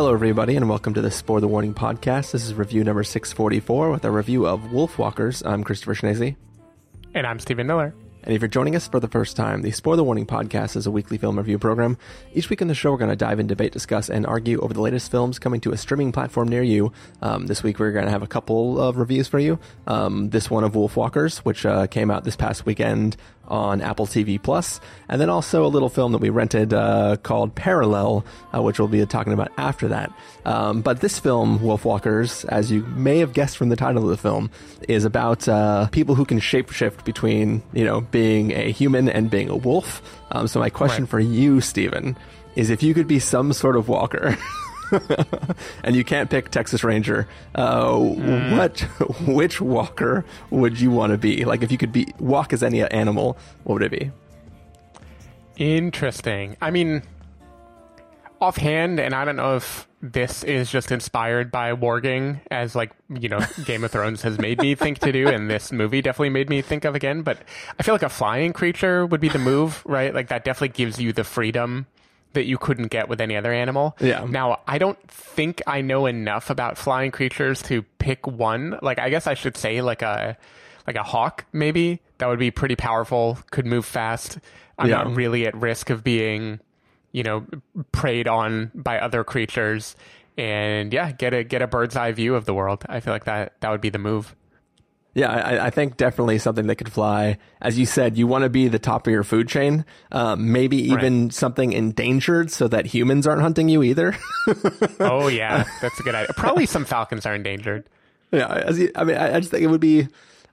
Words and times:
Hello, 0.00 0.14
everybody, 0.14 0.56
and 0.56 0.66
welcome 0.66 0.94
to 0.94 1.02
the 1.02 1.10
Spoiler 1.10 1.46
Warning 1.46 1.74
podcast. 1.74 2.30
This 2.30 2.46
is 2.46 2.54
review 2.54 2.82
number 2.82 3.04
644 3.04 3.90
with 3.90 4.02
a 4.06 4.10
review 4.10 4.46
of 4.46 4.62
Wolfwalkers. 4.72 5.44
I'm 5.44 5.62
Christopher 5.62 5.94
Schnese. 5.94 6.36
And 7.12 7.26
I'm 7.26 7.38
Stephen 7.38 7.66
Miller. 7.66 7.94
And 8.22 8.34
if 8.34 8.40
you're 8.40 8.48
joining 8.48 8.74
us 8.76 8.88
for 8.88 8.98
the 8.98 9.08
first 9.08 9.36
time, 9.36 9.60
the 9.60 9.70
Spoiler 9.72 10.02
Warning 10.02 10.24
podcast 10.24 10.74
is 10.74 10.86
a 10.86 10.90
weekly 10.90 11.18
film 11.18 11.36
review 11.36 11.58
program. 11.58 11.98
Each 12.32 12.48
week 12.48 12.62
in 12.62 12.68
the 12.68 12.74
show, 12.74 12.92
we're 12.92 12.96
going 12.96 13.10
to 13.10 13.16
dive 13.16 13.40
in, 13.40 13.46
debate, 13.46 13.72
discuss, 13.72 14.08
and 14.08 14.26
argue 14.26 14.58
over 14.60 14.72
the 14.72 14.80
latest 14.80 15.10
films 15.10 15.38
coming 15.38 15.60
to 15.60 15.72
a 15.72 15.76
streaming 15.76 16.12
platform 16.12 16.48
near 16.48 16.62
you. 16.62 16.94
Um, 17.20 17.46
this 17.46 17.62
week, 17.62 17.78
we're 17.78 17.92
going 17.92 18.06
to 18.06 18.10
have 18.10 18.22
a 18.22 18.26
couple 18.26 18.80
of 18.80 18.96
reviews 18.96 19.28
for 19.28 19.38
you. 19.38 19.58
Um, 19.86 20.30
this 20.30 20.48
one 20.48 20.64
of 20.64 20.72
Wolfwalkers, 20.72 21.40
which 21.40 21.66
uh, 21.66 21.86
came 21.88 22.10
out 22.10 22.24
this 22.24 22.36
past 22.36 22.64
weekend 22.64 23.18
on 23.50 23.80
Apple 23.80 24.06
TV 24.06 24.40
Plus, 24.40 24.80
and 25.08 25.20
then 25.20 25.28
also 25.28 25.64
a 25.64 25.68
little 25.68 25.88
film 25.88 26.12
that 26.12 26.18
we 26.18 26.30
rented 26.30 26.72
uh, 26.72 27.16
called 27.22 27.54
Parallel, 27.54 28.24
uh, 28.54 28.62
which 28.62 28.78
we'll 28.78 28.88
be 28.88 29.04
talking 29.06 29.32
about 29.32 29.50
after 29.58 29.88
that. 29.88 30.12
Um, 30.44 30.80
but 30.80 31.00
this 31.00 31.18
film, 31.18 31.58
Wolfwalkers, 31.58 32.44
as 32.46 32.70
you 32.70 32.82
may 32.86 33.18
have 33.18 33.32
guessed 33.32 33.56
from 33.56 33.68
the 33.68 33.76
title 33.76 34.02
of 34.04 34.08
the 34.08 34.16
film, 34.16 34.50
is 34.88 35.04
about 35.04 35.48
uh, 35.48 35.88
people 35.88 36.14
who 36.14 36.24
can 36.24 36.40
shapeshift 36.40 37.04
between 37.04 37.62
you 37.72 37.84
know 37.84 38.00
being 38.00 38.52
a 38.52 38.70
human 38.70 39.08
and 39.08 39.30
being 39.30 39.50
a 39.50 39.56
wolf. 39.56 40.00
Um, 40.30 40.46
so 40.46 40.60
my 40.60 40.70
question 40.70 41.04
right. 41.04 41.10
for 41.10 41.20
you, 41.20 41.60
Stephen, 41.60 42.16
is 42.54 42.70
if 42.70 42.82
you 42.82 42.94
could 42.94 43.08
be 43.08 43.18
some 43.18 43.52
sort 43.52 43.76
of 43.76 43.88
walker. 43.88 44.36
and 45.84 45.96
you 45.96 46.04
can't 46.04 46.30
pick 46.30 46.50
Texas 46.50 46.84
Ranger. 46.84 47.28
Uh, 47.54 47.86
mm. 47.86 48.56
What, 48.56 48.80
which 49.26 49.60
walker 49.60 50.24
would 50.50 50.80
you 50.80 50.90
want 50.90 51.12
to 51.12 51.18
be? 51.18 51.44
Like, 51.44 51.62
if 51.62 51.72
you 51.72 51.78
could 51.78 51.92
be 51.92 52.08
walk 52.18 52.52
as 52.52 52.62
any 52.62 52.82
animal, 52.82 53.38
what 53.64 53.74
would 53.74 53.82
it 53.82 53.90
be? 53.90 54.10
Interesting. 55.56 56.56
I 56.60 56.70
mean, 56.70 57.02
offhand, 58.40 58.98
and 58.98 59.14
I 59.14 59.24
don't 59.24 59.36
know 59.36 59.56
if 59.56 59.86
this 60.02 60.42
is 60.44 60.70
just 60.70 60.90
inspired 60.90 61.50
by 61.50 61.72
warging, 61.74 62.40
as 62.50 62.74
like 62.74 62.92
you 63.10 63.28
know, 63.28 63.40
Game 63.66 63.84
of 63.84 63.90
Thrones 63.90 64.22
has 64.22 64.38
made 64.38 64.60
me 64.60 64.74
think 64.74 64.98
to 65.00 65.12
do, 65.12 65.28
and 65.28 65.50
this 65.50 65.70
movie 65.70 66.00
definitely 66.00 66.30
made 66.30 66.48
me 66.48 66.62
think 66.62 66.84
of 66.84 66.94
again. 66.94 67.22
But 67.22 67.38
I 67.78 67.82
feel 67.82 67.94
like 67.94 68.02
a 68.02 68.08
flying 68.08 68.52
creature 68.52 69.04
would 69.04 69.20
be 69.20 69.28
the 69.28 69.38
move, 69.38 69.82
right? 69.84 70.14
Like 70.14 70.28
that 70.28 70.44
definitely 70.44 70.68
gives 70.68 70.98
you 70.98 71.12
the 71.12 71.24
freedom 71.24 71.86
that 72.32 72.44
you 72.44 72.58
couldn't 72.58 72.88
get 72.88 73.08
with 73.08 73.20
any 73.20 73.36
other 73.36 73.52
animal. 73.52 73.96
Yeah. 74.00 74.24
Now, 74.28 74.60
I 74.66 74.78
don't 74.78 74.98
think 75.10 75.62
I 75.66 75.80
know 75.80 76.06
enough 76.06 76.50
about 76.50 76.78
flying 76.78 77.10
creatures 77.10 77.62
to 77.62 77.82
pick 77.98 78.26
one. 78.26 78.78
Like, 78.82 78.98
I 78.98 79.10
guess 79.10 79.26
I 79.26 79.34
should 79.34 79.56
say 79.56 79.82
like 79.82 80.02
a 80.02 80.36
like 80.86 80.96
a 80.96 81.02
hawk, 81.02 81.44
maybe 81.52 82.00
that 82.18 82.26
would 82.28 82.38
be 82.38 82.50
pretty 82.50 82.76
powerful. 82.76 83.38
Could 83.50 83.66
move 83.66 83.84
fast. 83.84 84.38
I'm 84.78 84.88
yeah. 84.88 85.02
not 85.02 85.14
really 85.14 85.46
at 85.46 85.54
risk 85.54 85.90
of 85.90 86.02
being, 86.02 86.60
you 87.12 87.22
know, 87.22 87.46
preyed 87.92 88.26
on 88.26 88.70
by 88.74 88.98
other 88.98 89.24
creatures. 89.24 89.94
And 90.38 90.92
yeah, 90.92 91.12
get 91.12 91.34
a 91.34 91.44
get 91.44 91.62
a 91.62 91.66
bird's 91.66 91.96
eye 91.96 92.12
view 92.12 92.34
of 92.34 92.46
the 92.46 92.54
world. 92.54 92.84
I 92.88 93.00
feel 93.00 93.12
like 93.12 93.24
that 93.24 93.60
that 93.60 93.70
would 93.70 93.80
be 93.80 93.90
the 93.90 93.98
move. 93.98 94.34
Yeah, 95.14 95.30
I, 95.30 95.66
I, 95.66 95.70
think 95.70 95.96
definitely 95.96 96.38
something 96.38 96.68
that 96.68 96.76
could 96.76 96.92
fly. 96.92 97.38
As 97.60 97.76
you 97.76 97.84
said, 97.84 98.16
you 98.16 98.28
want 98.28 98.44
to 98.44 98.48
be 98.48 98.68
the 98.68 98.78
top 98.78 99.08
of 99.08 99.12
your 99.12 99.24
food 99.24 99.48
chain. 99.48 99.84
Um, 100.12 100.52
maybe 100.52 100.76
even 100.76 101.24
right. 101.24 101.32
something 101.32 101.72
endangered 101.72 102.50
so 102.52 102.68
that 102.68 102.86
humans 102.86 103.26
aren't 103.26 103.42
hunting 103.42 103.68
you 103.68 103.82
either. 103.82 104.16
oh 105.00 105.26
yeah, 105.26 105.64
that's 105.82 105.98
a 105.98 106.02
good 106.04 106.14
idea. 106.14 106.32
Probably 106.36 106.64
some 106.64 106.84
falcons 106.84 107.26
are 107.26 107.34
endangered. 107.34 107.88
Yeah, 108.30 108.70
you, 108.70 108.92
I 108.94 109.04
mean, 109.04 109.16
I, 109.16 109.36
I 109.36 109.40
just 109.40 109.50
think 109.50 109.64
it 109.64 109.68
would 109.68 109.80
be. 109.80 110.06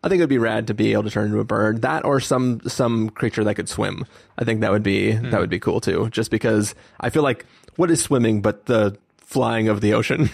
I 0.04 0.10
think 0.10 0.20
it 0.20 0.24
would 0.24 0.30
be 0.30 0.38
rad 0.38 0.68
to 0.68 0.74
be 0.74 0.94
able 0.94 1.04
to 1.04 1.10
turn 1.10 1.28
into 1.28 1.40
a 1.40 1.44
bird. 1.44 1.84
That 1.84 2.04
or 2.06 2.20
some 2.20 2.62
some 2.68 3.12
creature 3.12 3.44
that 3.44 3.56
could 3.56 3.70
swim. 3.70 4.06
I 4.40 4.44
think 4.44 4.62
that 4.62 4.72
would 4.72 4.84
be 4.84 5.14
mm. 5.14 5.30
that 5.30 5.40
would 5.40 5.50
be 5.52 5.60
cool 5.60 5.82
too. 5.82 6.10
Just 6.10 6.32
because 6.32 6.74
I 7.00 7.12
feel 7.12 7.24
like 7.24 7.46
what 7.76 7.92
is 7.92 8.02
swimming 8.02 8.42
but 8.42 8.66
the 8.66 8.98
flying 9.18 9.68
of 9.68 9.82
the 9.82 9.94
ocean? 9.94 10.32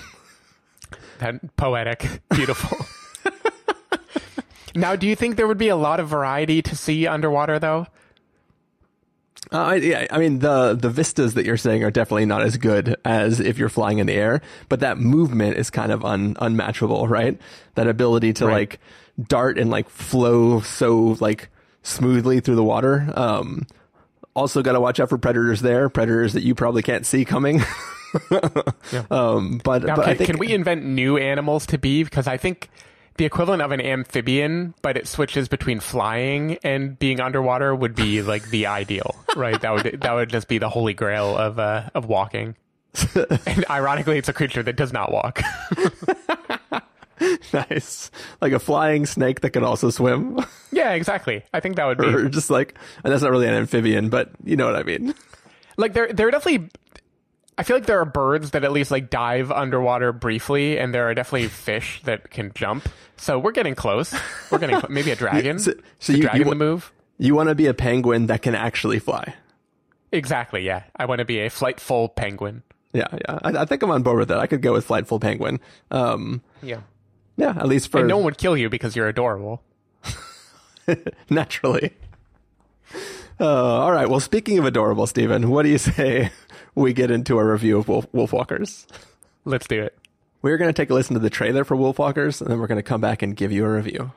that 1.20 1.56
poetic, 1.58 2.22
beautiful. 2.30 2.86
Now, 4.76 4.96
do 4.96 5.08
you 5.08 5.16
think 5.16 5.36
there 5.36 5.48
would 5.48 5.58
be 5.58 5.70
a 5.70 5.76
lot 5.76 6.00
of 6.00 6.08
variety 6.08 6.62
to 6.62 6.76
see 6.76 7.08
underwater, 7.08 7.60
though? 7.60 7.88
Uh, 9.52 9.78
yeah, 9.80 10.08
I 10.10 10.18
mean 10.18 10.40
the 10.40 10.74
the 10.74 10.90
vistas 10.90 11.36
that 11.36 11.46
you're 11.46 11.58
saying 11.58 11.84
are 11.84 11.92
definitely 11.92 12.26
not 12.26 12.42
as 12.42 12.58
good 12.58 12.96
as 13.06 13.40
if 13.40 13.58
you're 13.58 13.70
flying 13.70 14.00
in 14.00 14.08
the 14.08 14.14
air, 14.14 14.42
but 14.70 14.80
that 14.80 14.98
movement 14.98 15.58
is 15.58 15.70
kind 15.70 15.92
of 15.92 16.04
un, 16.04 16.36
unmatchable, 16.40 17.08
right? 17.08 17.40
That 17.76 17.88
ability 17.88 18.34
to 18.34 18.48
right. 18.48 18.54
like 18.54 18.80
dart 19.28 19.60
and 19.60 19.70
like 19.70 19.90
flow 19.90 20.62
so 20.62 21.18
like 21.20 21.50
smoothly 21.84 22.40
through 22.40 22.56
the 22.56 22.64
water. 22.64 23.12
Um, 23.16 23.68
also, 24.36 24.64
got 24.64 24.72
to 24.72 24.80
watch 24.80 25.00
out 25.00 25.10
for 25.10 25.20
predators 25.20 25.62
there, 25.62 25.90
predators 25.90 26.34
that 26.34 26.42
you 26.42 26.56
probably 26.56 26.82
can't 26.82 27.06
see 27.06 27.24
coming. 27.24 27.62
yeah. 28.32 29.04
um, 29.12 29.62
but, 29.64 29.84
now, 29.84 29.96
but 29.96 30.06
can, 30.06 30.18
think, 30.18 30.30
can 30.32 30.40
we 30.40 30.52
invent 30.54 30.84
new 30.84 31.18
animals 31.18 31.68
to 31.68 31.78
be? 31.78 32.04
Because 32.04 32.26
I 32.26 32.38
think 32.38 32.70
the 33.18 33.26
equivalent 33.26 33.62
of 33.62 33.72
an 33.72 33.82
amphibian, 33.82 34.74
but 34.82 34.98
it 34.98 35.08
switches 35.08 35.48
between 35.48 35.80
flying 35.80 36.58
and 36.64 36.98
being 36.98 37.20
underwater 37.20 37.76
would 37.76 37.96
be 37.96 38.22
like 38.22 38.50
the 38.50 38.66
ideal, 38.66 39.16
right? 39.36 39.60
That 39.62 39.74
would 39.74 40.02
that 40.02 40.14
would 40.14 40.30
just 40.30 40.48
be 40.48 40.58
the 40.58 40.70
holy 40.70 40.94
grail 40.94 41.38
of 41.38 41.60
uh, 41.60 41.90
of 41.94 42.06
walking. 42.06 42.56
and 43.46 43.66
ironically, 43.70 44.18
it's 44.18 44.30
a 44.30 44.34
creature 44.34 44.64
that 44.64 44.76
does 44.76 44.94
not 44.94 45.12
walk. 45.12 45.42
nice, 47.54 48.12
like 48.42 48.54
a 48.54 48.60
flying 48.60 49.06
snake 49.06 49.42
that 49.42 49.52
can 49.52 49.64
also 49.64 49.90
swim. 49.90 50.40
Yeah, 50.74 50.94
exactly. 50.94 51.44
I 51.54 51.60
think 51.60 51.76
that 51.76 51.86
would 51.86 52.00
be 52.00 52.08
or 52.08 52.30
just 52.30 52.50
like, 52.50 52.76
and 53.04 53.14
that's 53.14 53.22
not 53.22 53.30
really 53.30 53.48
an 53.48 53.54
amphibian, 53.54 54.10
but 54.10 54.32
you 54.44 54.56
know 54.56 54.66
what 54.66 54.76
I 54.76 54.82
mean. 54.82 55.14
Like 55.78 55.94
there, 55.94 56.12
there 56.12 56.28
are 56.28 56.32
definitely 56.32 56.68
I 57.58 57.64
feel 57.64 57.76
like 57.76 57.86
there 57.86 58.00
are 58.00 58.06
birds 58.06 58.52
that 58.52 58.64
at 58.64 58.72
least 58.72 58.92
like 58.92 59.10
dive 59.10 59.52
underwater 59.52 60.12
briefly, 60.12 60.80
and 60.80 60.94
there 60.94 61.08
are 61.08 61.14
definitely 61.14 61.48
fish 61.50 62.02
that 62.04 62.30
can 62.30 62.52
jump. 62.54 62.88
So 63.18 63.38
we're 63.40 63.52
getting 63.52 63.76
close. 63.76 64.14
We're 64.52 64.60
getting 64.60 64.80
cl- 64.80 64.92
maybe 64.92 65.12
a 65.12 65.16
dragon. 65.18 65.60
so, 65.60 65.74
so 66.00 66.14
you, 66.14 66.24
dragon 66.24 66.40
you, 66.40 66.50
the 66.50 66.56
move. 66.56 66.92
You 67.18 67.36
want 67.36 67.50
to 67.50 67.56
be 67.56 67.68
a 67.68 67.74
penguin 67.74 68.28
that 68.28 68.42
can 68.42 68.56
actually 68.56 69.00
fly. 69.00 69.36
Exactly. 70.12 70.64
Yeah, 70.64 70.84
I 70.96 71.06
want 71.06 71.20
to 71.20 71.26
be 71.26 71.40
a 71.40 71.50
flightful 71.50 72.10
penguin. 72.10 72.64
Yeah, 72.94 73.08
yeah. 73.12 73.40
I, 73.44 73.62
I, 73.62 73.66
think 73.66 73.82
I'm 73.82 73.90
on 73.90 74.04
board 74.04 74.20
with 74.20 74.28
that. 74.28 74.40
I 74.40 74.46
could 74.46 74.62
go 74.62 74.74
with 74.74 74.86
flightful 74.86 75.20
penguin. 75.20 75.60
Um, 75.90 76.42
yeah. 76.62 76.82
Yeah, 77.38 77.50
at 77.50 77.68
least 77.68 77.90
for 77.90 78.00
and 78.00 78.08
no 78.08 78.18
one 78.18 78.26
would 78.26 78.38
kill 78.38 78.56
you 78.56 78.70
because 78.70 78.96
you're 78.96 79.08
adorable. 79.08 79.64
Naturally. 81.30 81.94
Uh, 83.40 83.46
all 83.48 83.92
right. 83.92 84.08
Well, 84.08 84.20
speaking 84.20 84.60
of 84.60 84.66
adorable, 84.66 85.08
Stephen, 85.08 85.50
what 85.50 85.64
do 85.64 85.70
you 85.70 85.80
say 85.80 86.32
we 86.76 86.94
get 86.94 87.12
into 87.12 87.38
a 87.38 87.46
review 87.46 87.78
of 87.78 87.88
Wolf, 87.88 88.12
Wolfwalkers. 88.12 88.86
Let's 89.46 89.68
do 89.68 89.82
it. 89.82 89.98
We're 90.42 90.58
going 90.58 90.70
to 90.70 90.74
take 90.74 90.90
a 90.90 90.94
listen 90.94 91.14
to 91.14 91.20
the 91.20 91.30
trailer 91.30 91.64
for 91.64 91.78
Wolfwalkers, 91.78 92.42
and 92.42 92.50
then 92.50 92.60
we're 92.60 92.68
going 92.68 92.78
to 92.78 92.84
come 92.84 93.02
back 93.02 93.22
and 93.22 93.36
give 93.36 93.52
you 93.52 93.66
a 93.66 93.70
review. 93.70 94.12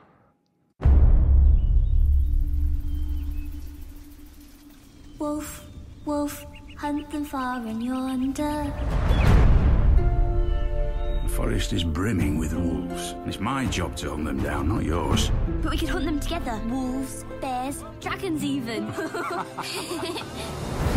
Wolf, 5.19 5.65
wolf, 6.05 6.45
hunt 6.75 7.09
them 7.11 7.25
far 7.25 7.59
and 7.65 7.83
yonder. 7.83 8.73
The 11.23 11.29
forest 11.29 11.73
is 11.73 11.83
brimming 11.83 12.37
with 12.37 12.53
wolves. 12.53 13.15
It's 13.25 13.39
my 13.39 13.65
job 13.65 13.95
to 13.97 14.11
hunt 14.11 14.25
them 14.25 14.43
down, 14.43 14.69
not 14.69 14.83
yours. 14.83 15.31
But 15.61 15.71
we 15.71 15.77
could 15.77 15.89
hunt 15.89 16.05
them 16.05 16.19
together. 16.19 16.59
Wolves, 16.67 17.25
bears, 17.41 17.83
dragons 17.99 18.43
even. 18.43 18.93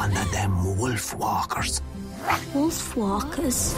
one 0.00 0.16
of 0.16 0.32
them 0.32 0.52
wolf 0.78 1.14
walkers. 1.14 1.82
Wolf 2.54 2.96
walkers? 2.96 3.74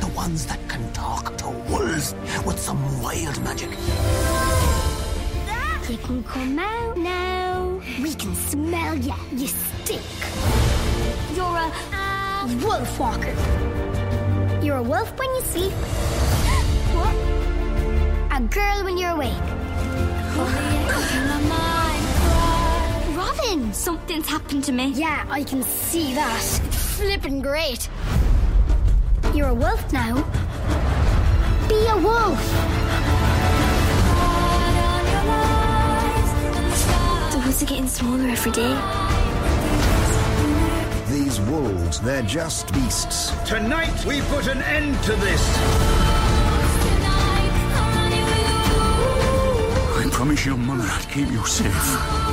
The 0.00 0.10
ones 0.16 0.46
that 0.46 0.58
can 0.68 0.82
talk 0.92 1.36
to 1.38 1.48
wolves 1.70 2.12
with 2.44 2.58
some 2.58 2.80
wild 3.00 3.40
magic. 3.44 3.70
You 5.88 5.98
can 5.98 6.24
come 6.24 6.58
out 6.58 6.96
now. 6.96 7.80
We 8.02 8.14
can 8.14 8.34
smell 8.34 8.96
ya, 8.96 9.14
you 9.30 9.46
stink. 9.46 10.02
You're 11.36 11.60
a 11.66 11.70
uh, 11.92 12.48
wolf 12.64 12.98
walker. 12.98 13.34
You're 14.60 14.78
a 14.78 14.88
wolf 14.92 15.16
when 15.20 15.30
you 15.36 15.42
sleep. 15.42 15.72
what? 16.98 17.16
A 18.36 18.40
girl 18.58 18.78
when 18.86 18.98
you're 18.98 19.14
awake. 19.20 19.46
Robin! 23.46 23.72
Something's 23.72 24.28
happened 24.28 24.64
to 24.64 24.72
me. 24.72 24.88
Yeah, 24.88 25.24
I 25.28 25.42
can 25.44 25.62
see 25.62 26.14
that. 26.14 26.60
It's 26.64 26.96
flipping 26.96 27.40
great. 27.40 27.88
You're 29.34 29.48
a 29.48 29.54
wolf 29.54 29.92
now. 29.92 30.14
Be 31.68 31.86
a 31.86 31.96
wolf! 31.96 32.40
The 37.32 37.38
woods 37.38 37.62
are 37.62 37.66
getting 37.66 37.88
smaller 37.88 38.28
every 38.28 38.52
day. 38.52 38.74
These 41.10 41.40
wolves, 41.40 42.00
they're 42.00 42.22
just 42.22 42.72
beasts. 42.72 43.32
Tonight 43.48 44.04
we 44.04 44.20
put 44.22 44.46
an 44.48 44.62
end 44.62 45.02
to 45.04 45.12
this. 45.16 45.58
I 49.98 50.08
promise 50.10 50.46
your 50.46 50.56
mother 50.56 50.84
I'd 50.84 51.08
keep 51.08 51.30
you 51.30 51.44
safe. 51.46 52.25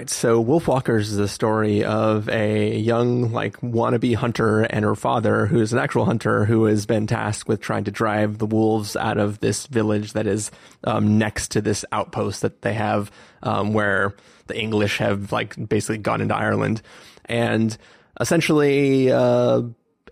Right, 0.00 0.08
so 0.08 0.42
Wolfwalkers 0.42 1.00
is 1.00 1.16
the 1.16 1.28
story 1.28 1.84
of 1.84 2.26
a 2.30 2.74
young, 2.74 3.32
like, 3.32 3.60
wannabe 3.60 4.14
hunter 4.14 4.62
and 4.62 4.82
her 4.82 4.94
father, 4.94 5.44
who 5.44 5.60
is 5.60 5.74
an 5.74 5.78
actual 5.78 6.06
hunter, 6.06 6.46
who 6.46 6.64
has 6.64 6.86
been 6.86 7.06
tasked 7.06 7.46
with 7.46 7.60
trying 7.60 7.84
to 7.84 7.90
drive 7.90 8.38
the 8.38 8.46
wolves 8.46 8.96
out 8.96 9.18
of 9.18 9.40
this 9.40 9.66
village 9.66 10.14
that 10.14 10.26
is 10.26 10.50
um, 10.84 11.18
next 11.18 11.50
to 11.50 11.60
this 11.60 11.84
outpost 11.92 12.40
that 12.40 12.62
they 12.62 12.72
have, 12.72 13.10
um, 13.42 13.74
where 13.74 14.14
the 14.46 14.58
English 14.58 14.96
have, 14.98 15.32
like, 15.32 15.68
basically 15.68 15.98
gone 15.98 16.22
into 16.22 16.34
Ireland. 16.34 16.80
And 17.26 17.76
essentially, 18.18 19.12
uh, 19.12 19.62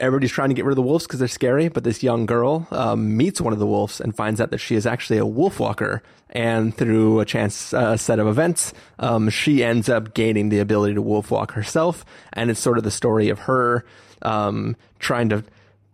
everybody's 0.01 0.33
trying 0.33 0.49
to 0.49 0.55
get 0.55 0.65
rid 0.65 0.73
of 0.73 0.77
the 0.77 0.83
wolves 0.83 1.07
because 1.07 1.19
they're 1.19 1.29
scary, 1.29 1.69
but 1.69 1.85
this 1.85 2.03
young 2.03 2.27
girl 2.27 2.67
um, 2.71 3.17
meets 3.17 3.41
one 3.41 3.53
of 3.53 3.59
the 3.59 3.67
wolves 3.67 4.01
and 4.01 4.15
finds 4.15 4.41
out 4.41 4.51
that 4.51 4.59
she 4.59 4.75
is 4.75 4.87
actually 4.87 5.19
a 5.19 5.27
wolf 5.27 5.61
walker. 5.61 6.03
And 6.31 6.77
through 6.77 7.21
a 7.21 7.25
chance 7.25 7.73
uh, 7.73 7.97
set 7.97 8.19
of 8.19 8.27
events, 8.27 8.75
um, 8.99 9.31
she 9.31 9.65
ends 9.65 9.89
up 9.89 10.13
gaining 10.13 10.51
the 10.51 10.59
ability 10.59 10.95
to 10.95 11.03
wolf 11.03 11.31
walk 11.31 11.53
herself. 11.53 12.05
And 12.33 12.51
it's 12.51 12.61
sort 12.61 12.79
of 12.79 12.85
the 12.85 12.91
story 12.91 13.31
of 13.31 13.41
her 13.41 13.85
um, 14.23 14.77
trying 14.99 15.31
to 15.31 15.45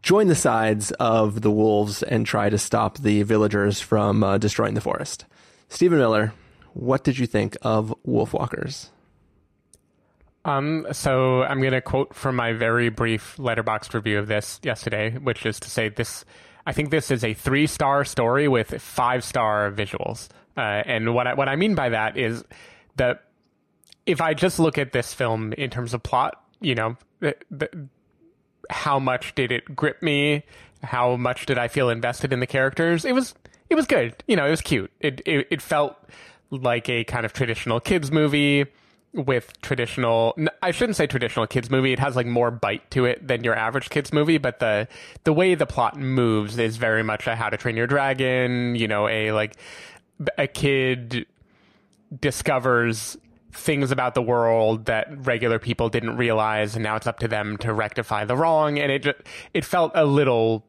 join 0.02 0.26
the 0.26 0.34
sides 0.34 0.90
of 0.92 1.40
the 1.40 1.50
wolves 1.50 2.02
and 2.02 2.26
try 2.26 2.50
to 2.50 2.58
stop 2.58 2.98
the 2.98 3.22
villagers 3.22 3.80
from 3.80 4.22
uh, 4.22 4.38
destroying 4.38 4.74
the 4.74 4.80
forest. 4.80 5.24
Stephen 5.68 5.98
Miller, 5.98 6.32
what 6.72 7.04
did 7.04 7.16
you 7.16 7.26
think 7.26 7.56
of 7.62 7.94
Wolf 8.04 8.32
Walkers? 8.32 8.90
Um, 10.44 10.86
so 10.92 11.42
I'm 11.42 11.60
going 11.60 11.72
to 11.72 11.80
quote 11.80 12.14
from 12.14 12.36
my 12.36 12.52
very 12.52 12.90
brief 12.90 13.36
letterboxd 13.38 13.94
review 13.94 14.18
of 14.18 14.26
this 14.26 14.60
yesterday, 14.62 15.12
which 15.12 15.46
is 15.46 15.58
to 15.60 15.70
say 15.70 15.88
this, 15.88 16.24
I 16.66 16.72
think 16.72 16.90
this 16.90 17.10
is 17.10 17.24
a 17.24 17.34
three 17.34 17.66
star 17.66 18.04
story 18.04 18.46
with 18.48 18.80
five 18.80 19.24
star 19.24 19.70
visuals. 19.72 20.28
Uh, 20.56 20.60
and 20.60 21.14
what 21.14 21.26
I, 21.26 21.34
what 21.34 21.48
I 21.48 21.56
mean 21.56 21.74
by 21.74 21.88
that 21.90 22.16
is 22.16 22.44
that 22.96 23.24
if 24.06 24.20
I 24.20 24.34
just 24.34 24.58
look 24.58 24.76
at 24.76 24.92
this 24.92 25.14
film 25.14 25.52
in 25.54 25.70
terms 25.70 25.94
of 25.94 26.02
plot, 26.02 26.40
you 26.60 26.74
know, 26.74 26.96
the, 27.20 27.34
the, 27.50 27.88
how 28.68 28.98
much 28.98 29.34
did 29.34 29.50
it 29.50 29.74
grip 29.74 30.02
me? 30.02 30.44
How 30.82 31.16
much 31.16 31.46
did 31.46 31.58
I 31.58 31.68
feel 31.68 31.88
invested 31.88 32.32
in 32.32 32.40
the 32.40 32.46
characters? 32.46 33.06
It 33.06 33.12
was, 33.12 33.34
it 33.70 33.74
was 33.76 33.86
good. 33.86 34.14
You 34.28 34.36
know, 34.36 34.46
it 34.46 34.50
was 34.50 34.60
cute. 34.60 34.90
It, 35.00 35.22
it, 35.24 35.48
it 35.50 35.62
felt 35.62 35.96
like 36.50 36.88
a 36.90 37.04
kind 37.04 37.24
of 37.24 37.32
traditional 37.32 37.80
kids 37.80 38.12
movie 38.12 38.66
with 39.14 39.60
traditional 39.62 40.36
I 40.60 40.72
shouldn't 40.72 40.96
say 40.96 41.06
traditional 41.06 41.46
kids 41.46 41.70
movie. 41.70 41.92
It 41.92 42.00
has 42.00 42.16
like 42.16 42.26
more 42.26 42.50
bite 42.50 42.90
to 42.90 43.04
it 43.04 43.26
than 43.26 43.44
your 43.44 43.54
average 43.54 43.88
kids 43.88 44.12
movie 44.12 44.38
but 44.38 44.58
the 44.58 44.88
the 45.22 45.32
way 45.32 45.54
the 45.54 45.66
plot 45.66 45.96
moves 45.96 46.58
is 46.58 46.76
very 46.76 47.02
much 47.02 47.26
a 47.26 47.36
how 47.36 47.48
to 47.48 47.56
train 47.56 47.76
your 47.76 47.86
dragon 47.86 48.74
you 48.74 48.88
know 48.88 49.08
a 49.08 49.32
like 49.32 49.56
a 50.36 50.46
kid 50.46 51.26
discovers 52.20 53.16
things 53.52 53.92
about 53.92 54.14
the 54.14 54.22
world 54.22 54.86
that 54.86 55.06
regular 55.26 55.58
people 55.58 55.88
didn't 55.88 56.16
realize 56.16 56.74
and 56.74 56.82
now 56.82 56.96
it's 56.96 57.06
up 57.06 57.20
to 57.20 57.28
them 57.28 57.56
to 57.58 57.72
rectify 57.72 58.24
the 58.24 58.36
wrong 58.36 58.78
and 58.78 58.90
it 58.90 59.02
just, 59.04 59.18
it 59.54 59.64
felt 59.64 59.92
a 59.94 60.04
little 60.04 60.64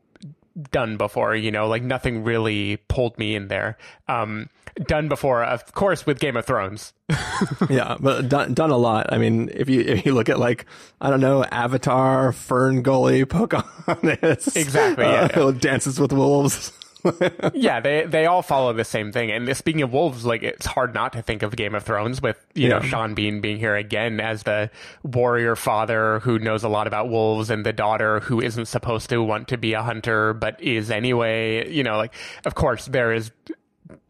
done 0.71 0.97
before, 0.97 1.35
you 1.35 1.51
know, 1.51 1.67
like 1.67 1.83
nothing 1.83 2.23
really 2.23 2.77
pulled 2.87 3.17
me 3.17 3.35
in 3.35 3.47
there. 3.47 3.77
Um, 4.07 4.49
done 4.87 5.07
before, 5.07 5.43
of 5.43 5.73
course, 5.73 6.05
with 6.05 6.19
Game 6.19 6.37
of 6.37 6.45
Thrones. 6.45 6.93
yeah, 7.69 7.97
but 7.99 8.29
done, 8.29 8.53
done 8.53 8.71
a 8.71 8.77
lot. 8.77 9.11
I 9.11 9.17
mean, 9.17 9.49
if 9.53 9.69
you 9.69 9.81
if 9.81 10.05
you 10.05 10.13
look 10.13 10.29
at 10.29 10.39
like 10.39 10.65
I 11.01 11.09
don't 11.09 11.21
know, 11.21 11.43
Avatar, 11.43 12.31
Fern 12.31 12.81
Gully, 12.81 13.25
Pocahontas, 13.25 14.55
exactly, 14.55 15.05
yeah, 15.05 15.29
uh, 15.35 15.47
yeah. 15.51 15.59
Dances 15.59 15.99
with 15.99 16.13
Wolves. 16.13 16.71
yeah, 17.53 17.79
they 17.79 18.05
they 18.05 18.25
all 18.25 18.41
follow 18.41 18.73
the 18.73 18.83
same 18.83 19.11
thing. 19.11 19.31
And 19.31 19.55
speaking 19.55 19.81
of 19.81 19.91
wolves, 19.91 20.25
like 20.25 20.43
it's 20.43 20.65
hard 20.65 20.93
not 20.93 21.13
to 21.13 21.21
think 21.21 21.43
of 21.43 21.55
Game 21.55 21.75
of 21.75 21.83
Thrones 21.83 22.21
with 22.21 22.43
you 22.53 22.69
yeah. 22.69 22.79
know 22.79 22.81
Sean 22.81 23.13
Bean 23.13 23.41
being 23.41 23.57
here 23.57 23.75
again 23.75 24.19
as 24.19 24.43
the 24.43 24.69
warrior 25.03 25.55
father 25.55 26.19
who 26.19 26.39
knows 26.39 26.63
a 26.63 26.69
lot 26.69 26.87
about 26.87 27.09
wolves 27.09 27.49
and 27.49 27.65
the 27.65 27.73
daughter 27.73 28.19
who 28.21 28.41
isn't 28.41 28.65
supposed 28.65 29.09
to 29.09 29.21
want 29.21 29.47
to 29.49 29.57
be 29.57 29.73
a 29.73 29.83
hunter 29.83 30.33
but 30.33 30.61
is 30.61 30.91
anyway. 30.91 31.71
You 31.71 31.83
know, 31.83 31.97
like 31.97 32.13
of 32.45 32.55
course 32.55 32.85
there 32.85 33.13
is 33.13 33.31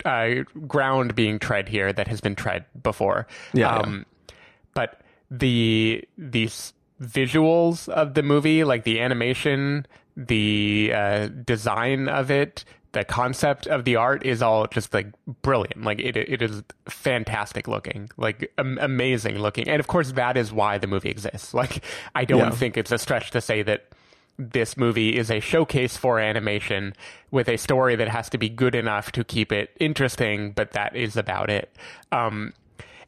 uh, 0.04 0.44
ground 0.68 1.16
being 1.16 1.40
tread 1.40 1.68
here 1.68 1.92
that 1.92 2.08
has 2.08 2.22
been 2.22 2.36
tread 2.36 2.66
before. 2.82 3.28
Yeah, 3.54 3.78
um, 3.78 4.06
yeah. 4.30 4.36
but 4.74 5.02
the 5.30 6.08
these 6.18 6.74
visuals 7.02 7.90
of 7.90 8.14
the 8.14 8.24
movie, 8.24 8.64
like 8.64 8.84
the 8.84 9.02
animation, 9.02 9.86
the 10.16 10.92
uh, 10.94 11.28
design 11.28 12.08
of 12.08 12.32
it, 12.32 12.64
the 12.96 13.04
concept 13.04 13.68
of 13.68 13.84
the 13.84 13.98
art 13.98 14.26
is 14.26 14.42
all 14.42 14.68
just 14.68 14.94
like 14.94 15.08
brilliant. 15.42 15.84
Like 15.84 16.00
it, 16.00 16.16
it 16.16 16.42
is 16.42 16.64
fantastic 16.88 17.68
looking, 17.68 18.10
like 18.16 18.54
am- 18.58 18.78
amazing 18.80 19.38
looking. 19.40 19.68
And 19.68 19.82
of 19.82 19.88
course, 19.88 20.14
that 20.14 20.38
is 20.38 20.54
why 20.54 20.78
the 20.78 20.88
movie 20.88 21.10
exists. 21.10 21.54
Like, 21.66 21.84
I 22.14 22.26
don't 22.26 22.40
yeah. 22.40 22.50
think 22.52 22.78
it's 22.78 22.92
a 22.92 22.98
stretch 22.98 23.32
to 23.32 23.42
say 23.42 23.64
that 23.64 23.86
this 24.38 24.78
movie 24.78 25.18
is 25.18 25.32
a 25.32 25.40
showcase 25.40 25.98
for 25.98 26.20
animation 26.20 26.94
with 27.32 27.48
a 27.48 27.58
story 27.58 27.96
that 27.96 28.10
has 28.10 28.30
to 28.30 28.38
be 28.38 28.50
good 28.50 28.76
enough 28.76 29.12
to 29.14 29.24
keep 29.24 29.52
it 29.52 29.72
interesting, 29.80 30.52
but 30.52 30.72
that 30.72 30.96
is 30.96 31.18
about 31.18 31.50
it. 31.50 31.76
Um, 32.12 32.54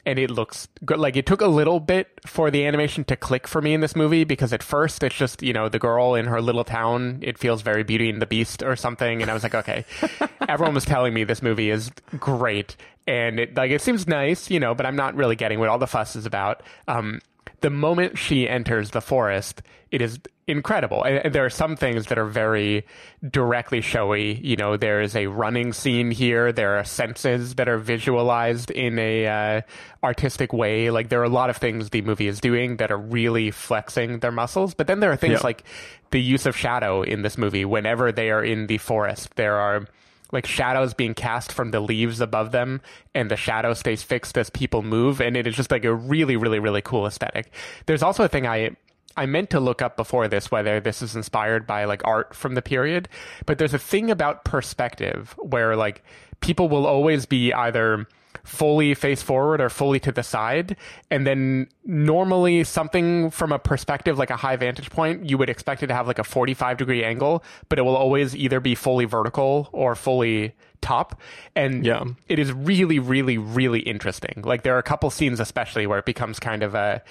and 0.07 0.17
it 0.17 0.31
looks 0.31 0.69
good. 0.85 0.99
Like 0.99 1.17
it 1.17 1.25
took 1.25 1.41
a 1.41 1.47
little 1.47 1.81
bit 1.81 2.21
for 2.25 2.49
the 2.49 2.65
animation 2.65 3.03
to 3.05 3.17
click 3.17 3.45
for 3.45 3.61
me 3.61 3.73
in 3.73 3.81
this 3.81 3.93
movie 3.93 4.23
because 4.23 4.53
at 4.53 4.63
first 4.63 5.03
it's 5.03 5.13
just 5.13 5.43
you 5.43 5.51
know 5.51 5.67
the 5.67 5.79
girl 5.79 6.15
in 6.15 6.25
her 6.27 6.41
little 6.41 6.63
town. 6.63 7.19
It 7.21 7.37
feels 7.37 7.61
very 7.61 7.83
Beauty 7.83 8.09
and 8.09 8.21
the 8.21 8.25
Beast 8.25 8.63
or 8.63 8.77
something, 8.77 9.21
and 9.21 9.29
I 9.29 9.33
was 9.33 9.43
like, 9.43 9.53
okay. 9.53 9.83
Everyone 10.47 10.73
was 10.73 10.85
telling 10.85 11.13
me 11.13 11.25
this 11.25 11.41
movie 11.41 11.69
is 11.69 11.91
great, 12.17 12.77
and 13.05 13.37
it 13.37 13.57
like 13.57 13.69
it 13.69 13.81
seems 13.81 14.07
nice, 14.07 14.49
you 14.49 14.61
know, 14.61 14.73
but 14.73 14.85
I'm 14.85 14.95
not 14.95 15.13
really 15.13 15.35
getting 15.35 15.59
what 15.59 15.67
all 15.67 15.77
the 15.77 15.87
fuss 15.87 16.15
is 16.15 16.25
about. 16.25 16.63
Um, 16.87 17.19
the 17.59 17.69
moment 17.69 18.17
she 18.17 18.47
enters 18.47 18.91
the 18.91 19.01
forest, 19.01 19.61
it 19.91 20.01
is 20.01 20.19
incredible. 20.47 21.03
And 21.03 21.33
there 21.33 21.45
are 21.45 21.49
some 21.49 21.75
things 21.75 22.07
that 22.07 22.17
are 22.17 22.25
very 22.25 22.85
directly 23.29 23.81
showy. 23.81 24.35
You 24.35 24.55
know, 24.55 24.77
there 24.77 25.01
is 25.01 25.15
a 25.15 25.27
running 25.27 25.73
scene 25.73 26.09
here. 26.09 26.51
There 26.51 26.77
are 26.77 26.83
senses 26.83 27.55
that 27.55 27.67
are 27.67 27.77
visualized 27.77 28.71
in 28.71 28.97
a 28.97 29.27
uh, 29.27 29.61
artistic 30.03 30.53
way. 30.53 30.89
Like 30.89 31.09
there 31.09 31.19
are 31.19 31.25
a 31.25 31.29
lot 31.29 31.49
of 31.49 31.57
things 31.57 31.89
the 31.89 32.01
movie 32.01 32.27
is 32.27 32.39
doing 32.39 32.77
that 32.77 32.91
are 32.91 32.97
really 32.97 33.51
flexing 33.51 34.19
their 34.19 34.31
muscles. 34.31 34.73
But 34.73 34.87
then 34.87 35.01
there 35.01 35.11
are 35.11 35.17
things 35.17 35.39
yeah. 35.39 35.43
like 35.43 35.63
the 36.11 36.21
use 36.21 36.45
of 36.45 36.55
shadow 36.55 37.01
in 37.01 37.21
this 37.23 37.37
movie. 37.37 37.65
Whenever 37.65 38.11
they 38.11 38.31
are 38.31 38.43
in 38.43 38.67
the 38.67 38.77
forest, 38.77 39.35
there 39.35 39.55
are 39.55 39.85
like 40.31 40.45
shadows 40.45 40.93
being 40.93 41.13
cast 41.13 41.51
from 41.51 41.71
the 41.71 41.79
leaves 41.79 42.19
above 42.19 42.51
them 42.51 42.81
and 43.15 43.31
the 43.31 43.37
shadow 43.37 43.73
stays 43.73 44.03
fixed 44.03 44.37
as 44.37 44.49
people 44.49 44.81
move 44.81 45.21
and 45.21 45.37
it 45.37 45.47
is 45.47 45.55
just 45.55 45.71
like 45.71 45.85
a 45.85 45.93
really 45.93 46.35
really 46.35 46.59
really 46.59 46.81
cool 46.81 47.07
aesthetic 47.07 47.49
there's 47.85 48.03
also 48.03 48.25
a 48.25 48.27
thing 48.27 48.45
i 48.45 48.69
I 49.17 49.25
meant 49.25 49.49
to 49.49 49.59
look 49.59 49.81
up 49.81 49.97
before 49.97 50.27
this 50.27 50.51
whether 50.51 50.79
this 50.79 51.01
is 51.01 51.15
inspired 51.15 51.67
by 51.67 51.85
like 51.85 52.01
art 52.05 52.33
from 52.35 52.55
the 52.55 52.61
period, 52.61 53.09
but 53.45 53.57
there's 53.57 53.73
a 53.73 53.79
thing 53.79 54.11
about 54.11 54.45
perspective 54.45 55.35
where 55.37 55.75
like 55.75 56.03
people 56.39 56.69
will 56.69 56.85
always 56.85 57.25
be 57.25 57.51
either 57.51 58.07
fully 58.47 58.93
face 58.93 59.21
forward 59.21 59.59
or 59.59 59.69
fully 59.69 59.99
to 59.99 60.11
the 60.11 60.23
side. 60.23 60.77
And 61.11 61.27
then 61.27 61.67
normally 61.85 62.63
something 62.63 63.29
from 63.29 63.51
a 63.51 63.59
perspective 63.59 64.17
like 64.17 64.29
a 64.29 64.37
high 64.37 64.55
vantage 64.55 64.89
point, 64.89 65.29
you 65.29 65.37
would 65.37 65.49
expect 65.49 65.83
it 65.83 65.87
to 65.87 65.93
have 65.93 66.07
like 66.07 66.19
a 66.19 66.23
45 66.23 66.77
degree 66.77 67.03
angle, 67.03 67.43
but 67.67 67.77
it 67.77 67.81
will 67.81 67.97
always 67.97 68.35
either 68.35 68.59
be 68.59 68.73
fully 68.73 69.05
vertical 69.05 69.69
or 69.73 69.95
fully 69.95 70.55
top. 70.81 71.19
And 71.55 71.85
yeah. 71.85 72.05
it 72.29 72.39
is 72.39 72.53
really, 72.53 72.99
really, 72.99 73.37
really 73.37 73.81
interesting. 73.81 74.41
Like 74.45 74.63
there 74.63 74.75
are 74.75 74.79
a 74.79 74.83
couple 74.83 75.09
scenes 75.09 75.39
especially 75.39 75.85
where 75.85 75.99
it 75.99 76.05
becomes 76.05 76.39
kind 76.39 76.63
of 76.63 76.73
a 76.73 77.03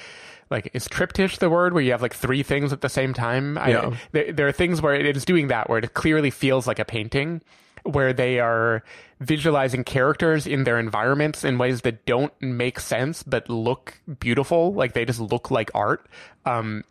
like 0.51 0.71
is 0.75 0.89
triptych 0.89 1.39
the 1.39 1.51
word 1.51 1.73
where 1.73 1.83
you 1.83 1.93
have 1.93 2.03
like 2.03 2.15
three 2.15 2.43
things 2.43 2.73
at 2.73 2.81
the 2.81 2.89
same 2.89 3.15
time? 3.15 3.57
Yeah. 3.57 3.89
I, 3.89 4.01
there, 4.13 4.33
there, 4.33 4.49
are 4.49 4.53
things 4.53 4.81
where 4.81 4.95
it 4.95 5.17
is 5.17 5.25
doing 5.25 5.49
that 5.49 5.69
where 5.69 5.79
it 5.79 5.95
clearly 5.95 6.31
feels 6.31 6.67
like 6.67 6.79
a 6.79 6.85
painting, 6.85 7.41
where 7.83 8.13
they 8.13 8.39
are 8.39 8.83
visualizing 9.21 9.85
characters 9.85 10.47
in 10.47 10.65
their 10.65 10.79
environments 10.79 11.45
in 11.45 11.59
ways 11.59 11.81
that 11.83 12.05
don't 12.07 12.33
make 12.41 12.79
sense 12.79 13.23
but 13.23 13.49
look 13.49 14.01
beautiful, 14.21 14.73
like 14.75 14.93
they 14.93 15.05
just 15.05 15.21
look 15.21 15.51
like 15.51 15.71
art. 15.75 16.07
Um, 16.45 16.85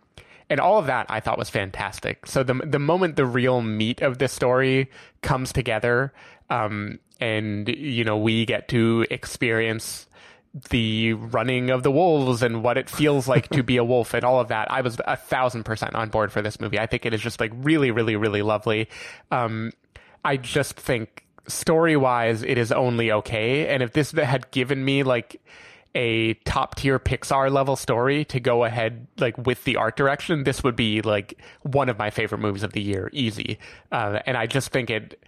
and 0.49 0.59
all 0.59 0.77
of 0.77 0.87
that 0.87 1.05
I 1.09 1.19
thought 1.19 1.37
was 1.37 1.49
fantastic. 1.49 2.25
So 2.27 2.43
the 2.43 2.53
the 2.53 2.79
moment 2.79 3.15
the 3.15 3.25
real 3.25 3.61
meat 3.61 4.01
of 4.01 4.17
the 4.17 4.27
story 4.27 4.89
comes 5.21 5.51
together, 5.51 6.13
um, 6.49 6.99
and 7.19 7.67
you 7.69 8.03
know 8.03 8.17
we 8.17 8.45
get 8.45 8.67
to 8.69 9.05
experience 9.09 10.04
the 10.69 11.13
running 11.13 11.69
of 11.69 11.83
the 11.83 11.91
wolves 11.91 12.41
and 12.41 12.63
what 12.63 12.77
it 12.77 12.89
feels 12.89 13.27
like 13.27 13.49
to 13.49 13.61
be 13.61 13.75
a 13.77 13.83
wolf 13.83 14.13
and 14.13 14.23
all 14.23 14.39
of 14.39 14.47
that. 14.47 14.71
I 14.71 14.81
was 14.81 14.97
a 15.05 15.17
thousand 15.17 15.63
percent 15.63 15.95
on 15.95 16.09
board 16.09 16.31
for 16.31 16.41
this 16.41 16.59
movie. 16.59 16.79
I 16.79 16.85
think 16.85 17.05
it 17.05 17.13
is 17.13 17.21
just 17.21 17.39
like 17.39 17.51
really, 17.55 17.91
really, 17.91 18.15
really 18.15 18.41
lovely. 18.41 18.87
Um, 19.31 19.73
I 20.23 20.37
just 20.37 20.79
think 20.79 21.25
story 21.47 21.97
wise, 21.97 22.41
it 22.41 22.57
is 22.57 22.71
only 22.71 23.11
okay. 23.11 23.67
And 23.67 23.83
if 23.83 23.91
this 23.91 24.11
had 24.11 24.49
given 24.51 24.83
me 24.83 25.03
like 25.03 25.41
a 25.93 26.33
top 26.45 26.75
tier 26.75 26.99
Pixar 26.99 27.51
level 27.51 27.75
story 27.75 28.25
to 28.25 28.39
go 28.39 28.63
ahead 28.63 29.07
like 29.17 29.37
with 29.37 29.63
the 29.65 29.75
art 29.75 29.97
direction, 29.97 30.45
this 30.45 30.63
would 30.63 30.75
be 30.75 31.01
like 31.01 31.39
one 31.63 31.89
of 31.89 31.97
my 31.97 32.09
favorite 32.09 32.39
movies 32.39 32.63
of 32.63 32.73
the 32.73 32.81
year, 32.81 33.09
easy. 33.13 33.59
Uh, 33.91 34.19
and 34.25 34.37
I 34.37 34.45
just 34.45 34.69
think 34.69 34.89
it 34.89 35.21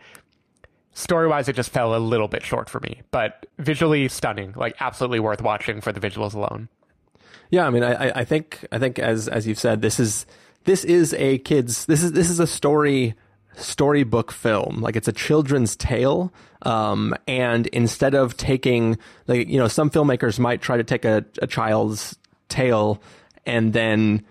story 0.97 1.27
wise, 1.27 1.47
it 1.47 1.55
just 1.55 1.69
fell 1.69 1.95
a 1.95 1.99
little 1.99 2.27
bit 2.27 2.43
short 2.43 2.69
for 2.69 2.79
me, 2.79 3.01
but 3.11 3.45
visually 3.59 4.07
stunning, 4.07 4.53
like 4.55 4.75
absolutely 4.79 5.19
worth 5.19 5.41
watching 5.41 5.79
for 5.79 5.91
the 5.91 5.99
visuals 5.99 6.33
alone. 6.33 6.67
Yeah, 7.51 7.65
I 7.65 7.69
mean, 7.69 7.83
I, 7.83 8.11
I 8.19 8.25
think 8.25 8.65
I 8.71 8.79
think 8.79 8.99
as 8.99 9.27
as 9.27 9.47
you've 9.47 9.59
said, 9.59 9.81
this 9.81 9.99
is 9.99 10.25
this 10.65 10.83
is 10.83 11.13
a 11.13 11.37
kids 11.37 11.85
this 11.85 12.03
is 12.03 12.11
this 12.11 12.29
is 12.29 12.39
a 12.39 12.47
story 12.47 13.15
storybook 13.55 14.31
film. 14.31 14.81
Like 14.81 14.95
it's 14.95 15.07
a 15.07 15.13
children's 15.13 15.75
tale. 15.75 16.33
Um, 16.63 17.15
and 17.27 17.67
instead 17.67 18.15
of 18.15 18.35
taking 18.35 18.97
like 19.27 19.47
you 19.47 19.59
know 19.59 19.67
some 19.67 19.89
filmmakers 19.89 20.39
might 20.39 20.61
try 20.61 20.77
to 20.77 20.83
take 20.83 21.05
a, 21.05 21.23
a 21.41 21.47
child's 21.47 22.17
tale 22.49 23.01
and 23.45 23.71
then 23.73 24.25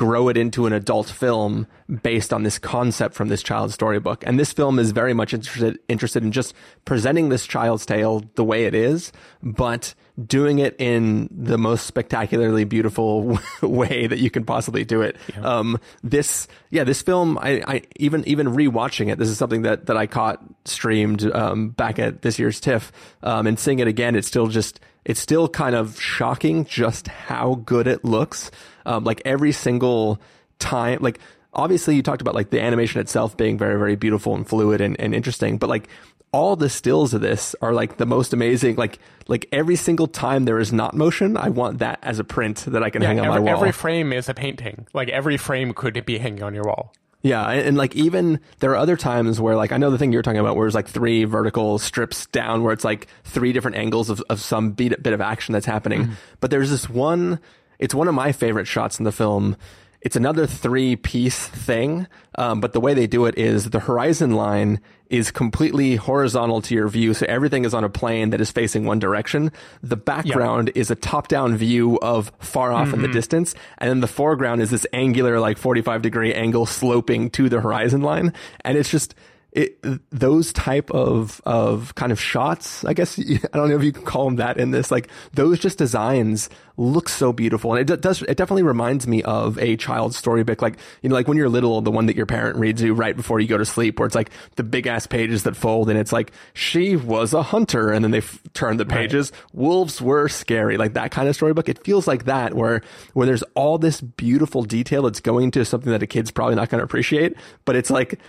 grow 0.00 0.30
it 0.30 0.36
into 0.38 0.64
an 0.64 0.72
adult 0.72 1.10
film 1.10 1.66
based 2.02 2.32
on 2.32 2.42
this 2.42 2.58
concept 2.58 3.14
from 3.14 3.28
this 3.28 3.42
child's 3.42 3.74
storybook. 3.74 4.24
And 4.26 4.40
this 4.40 4.50
film 4.50 4.78
is 4.78 4.92
very 4.92 5.12
much 5.12 5.34
interested 5.34 5.78
interested 5.90 6.22
in 6.24 6.32
just 6.32 6.54
presenting 6.86 7.28
this 7.28 7.46
child's 7.46 7.84
tale 7.84 8.24
the 8.34 8.42
way 8.42 8.64
it 8.64 8.74
is, 8.74 9.12
but 9.42 9.94
doing 10.26 10.58
it 10.58 10.74
in 10.78 11.28
the 11.30 11.58
most 11.58 11.86
spectacularly 11.86 12.64
beautiful 12.64 13.38
way 13.62 14.06
that 14.06 14.20
you 14.20 14.30
can 14.30 14.42
possibly 14.42 14.86
do 14.86 15.02
it. 15.02 15.16
Yeah. 15.34 15.42
Um, 15.42 15.78
this, 16.02 16.48
yeah, 16.70 16.84
this 16.84 17.02
film, 17.02 17.36
I, 17.36 17.62
I, 17.66 17.82
even, 17.96 18.26
even 18.26 18.46
rewatching 18.48 19.12
it, 19.12 19.18
this 19.18 19.28
is 19.28 19.36
something 19.36 19.62
that, 19.62 19.84
that 19.84 19.98
I 19.98 20.06
caught 20.06 20.42
streamed, 20.64 21.30
um, 21.34 21.70
back 21.70 21.98
at 21.98 22.22
this 22.22 22.38
year's 22.38 22.58
TIFF, 22.58 22.90
um, 23.22 23.46
and 23.46 23.58
seeing 23.58 23.80
it 23.80 23.86
again, 23.86 24.16
it's 24.16 24.28
still 24.28 24.46
just, 24.46 24.80
it's 25.10 25.18
still 25.18 25.48
kind 25.48 25.74
of 25.74 26.00
shocking 26.00 26.64
just 26.64 27.08
how 27.08 27.56
good 27.66 27.88
it 27.88 28.04
looks. 28.04 28.52
Um, 28.86 29.02
like 29.02 29.20
every 29.24 29.50
single 29.50 30.20
time, 30.60 31.00
like, 31.00 31.18
obviously 31.52 31.96
you 31.96 32.02
talked 32.02 32.22
about 32.22 32.36
like 32.36 32.50
the 32.50 32.60
animation 32.60 33.00
itself 33.00 33.36
being 33.36 33.58
very, 33.58 33.76
very 33.76 33.96
beautiful 33.96 34.36
and 34.36 34.46
fluid 34.46 34.80
and, 34.80 34.98
and 35.00 35.12
interesting, 35.12 35.58
but 35.58 35.68
like 35.68 35.88
all 36.32 36.54
the 36.54 36.70
stills 36.70 37.12
of 37.12 37.20
this 37.20 37.56
are 37.60 37.72
like 37.72 37.96
the 37.96 38.06
most 38.06 38.32
amazing. 38.32 38.76
Like 38.76 39.00
like 39.26 39.48
every 39.50 39.74
single 39.74 40.06
time 40.06 40.44
there 40.44 40.60
is 40.60 40.72
not 40.72 40.94
motion, 40.94 41.36
I 41.36 41.48
want 41.48 41.80
that 41.80 41.98
as 42.02 42.20
a 42.20 42.24
print 42.24 42.58
that 42.68 42.84
I 42.84 42.90
can 42.90 43.02
yeah, 43.02 43.08
hang 43.08 43.18
on 43.18 43.26
every, 43.26 43.40
my 43.40 43.46
wall. 43.46 43.56
Every 43.56 43.72
frame 43.72 44.12
is 44.12 44.28
a 44.28 44.34
painting. 44.34 44.86
Like 44.92 45.08
every 45.08 45.36
frame 45.38 45.72
could 45.74 46.06
be 46.06 46.18
hanging 46.18 46.44
on 46.44 46.54
your 46.54 46.62
wall. 46.64 46.92
Yeah, 47.22 47.46
and, 47.46 47.68
and, 47.68 47.76
like 47.76 47.94
even 47.96 48.40
there 48.60 48.70
are 48.70 48.76
other 48.76 48.96
times 48.96 49.40
where 49.40 49.54
like 49.54 49.72
I 49.72 49.76
know 49.76 49.90
the 49.90 49.98
thing 49.98 50.12
you're 50.12 50.22
talking 50.22 50.40
about 50.40 50.56
where 50.56 50.66
it's 50.66 50.74
like 50.74 50.88
three 50.88 51.24
vertical 51.24 51.78
strips 51.78 52.26
down 52.26 52.62
where 52.62 52.72
it's 52.72 52.84
like 52.84 53.08
three 53.24 53.52
different 53.52 53.76
angles 53.76 54.08
of, 54.08 54.22
of 54.30 54.40
some 54.40 54.70
beat, 54.70 55.02
bit 55.02 55.12
of 55.12 55.20
action 55.20 55.52
that's 55.52 55.66
happening. 55.66 56.04
Mm-hmm. 56.04 56.12
But 56.40 56.50
there's 56.50 56.70
this 56.70 56.88
one 56.88 57.38
it's 57.78 57.94
one 57.94 58.08
of 58.08 58.14
my 58.14 58.32
favorite 58.32 58.66
shots 58.66 58.98
in 58.98 59.04
the 59.04 59.12
film 59.12 59.56
it's 60.02 60.16
another 60.16 60.46
three 60.46 60.96
piece 60.96 61.46
thing. 61.46 62.06
Um, 62.36 62.60
but 62.60 62.72
the 62.72 62.80
way 62.80 62.94
they 62.94 63.06
do 63.06 63.26
it 63.26 63.36
is 63.36 63.70
the 63.70 63.80
horizon 63.80 64.30
line 64.32 64.80
is 65.10 65.30
completely 65.30 65.96
horizontal 65.96 66.62
to 66.62 66.74
your 66.74 66.88
view. 66.88 67.12
So 67.12 67.26
everything 67.28 67.64
is 67.64 67.74
on 67.74 67.84
a 67.84 67.88
plane 67.88 68.30
that 68.30 68.40
is 68.40 68.50
facing 68.50 68.84
one 68.84 68.98
direction. 68.98 69.50
The 69.82 69.96
background 69.96 70.68
yep. 70.68 70.76
is 70.76 70.90
a 70.90 70.94
top 70.94 71.28
down 71.28 71.56
view 71.56 71.98
of 72.00 72.32
far 72.38 72.72
off 72.72 72.86
mm-hmm. 72.86 72.94
in 72.94 73.02
the 73.02 73.08
mm-hmm. 73.08 73.14
distance. 73.14 73.54
And 73.78 73.90
then 73.90 74.00
the 74.00 74.06
foreground 74.06 74.62
is 74.62 74.70
this 74.70 74.86
angular, 74.92 75.40
like 75.40 75.58
45 75.58 76.02
degree 76.02 76.32
angle 76.32 76.64
sloping 76.64 77.30
to 77.30 77.48
the 77.48 77.60
horizon 77.60 78.02
line. 78.02 78.32
And 78.64 78.78
it's 78.78 78.90
just, 78.90 79.14
it, 79.52 79.82
those 80.10 80.52
type 80.52 80.90
of 80.90 81.40
of 81.44 81.94
kind 81.96 82.12
of 82.12 82.20
shots, 82.20 82.84
I 82.84 82.94
guess 82.94 83.18
I 83.18 83.56
don't 83.56 83.68
know 83.68 83.76
if 83.76 83.82
you 83.82 83.92
can 83.92 84.04
call 84.04 84.26
them 84.26 84.36
that 84.36 84.58
in 84.58 84.70
this. 84.70 84.90
Like 84.90 85.08
those 85.32 85.58
just 85.58 85.78
designs 85.78 86.48
look 86.76 87.08
so 87.08 87.32
beautiful, 87.32 87.74
and 87.74 87.90
it 87.90 88.00
does. 88.00 88.22
It 88.22 88.36
definitely 88.36 88.62
reminds 88.62 89.06
me 89.06 89.22
of 89.22 89.58
a 89.58 89.76
child's 89.76 90.16
storybook, 90.16 90.62
like 90.62 90.78
you 91.02 91.08
know, 91.08 91.14
like 91.14 91.28
when 91.28 91.36
you're 91.36 91.48
little, 91.48 91.80
the 91.80 91.90
one 91.90 92.06
that 92.06 92.16
your 92.16 92.26
parent 92.26 92.58
reads 92.58 92.80
you 92.80 92.94
right 92.94 93.16
before 93.16 93.40
you 93.40 93.48
go 93.48 93.58
to 93.58 93.64
sleep, 93.64 93.98
where 93.98 94.06
it's 94.06 94.14
like 94.14 94.30
the 94.56 94.62
big 94.62 94.86
ass 94.86 95.06
pages 95.06 95.42
that 95.42 95.56
fold, 95.56 95.90
and 95.90 95.98
it's 95.98 96.12
like 96.12 96.32
she 96.54 96.96
was 96.96 97.34
a 97.34 97.42
hunter, 97.42 97.90
and 97.90 98.04
then 98.04 98.12
they 98.12 98.18
f- 98.18 98.40
turn 98.54 98.76
the 98.76 98.86
pages. 98.86 99.32
Right. 99.32 99.54
Wolves 99.54 100.00
were 100.00 100.28
scary, 100.28 100.76
like 100.76 100.94
that 100.94 101.10
kind 101.10 101.28
of 101.28 101.34
storybook. 101.34 101.68
It 101.68 101.84
feels 101.84 102.06
like 102.06 102.24
that, 102.24 102.54
where 102.54 102.82
where 103.14 103.26
there's 103.26 103.44
all 103.54 103.78
this 103.78 104.00
beautiful 104.00 104.62
detail 104.62 105.02
that's 105.02 105.20
going 105.20 105.50
to 105.52 105.64
something 105.64 105.90
that 105.90 106.02
a 106.02 106.06
kid's 106.06 106.30
probably 106.30 106.54
not 106.54 106.70
going 106.70 106.78
to 106.78 106.84
appreciate, 106.84 107.34
but 107.64 107.74
it's 107.76 107.90
like 107.90 108.20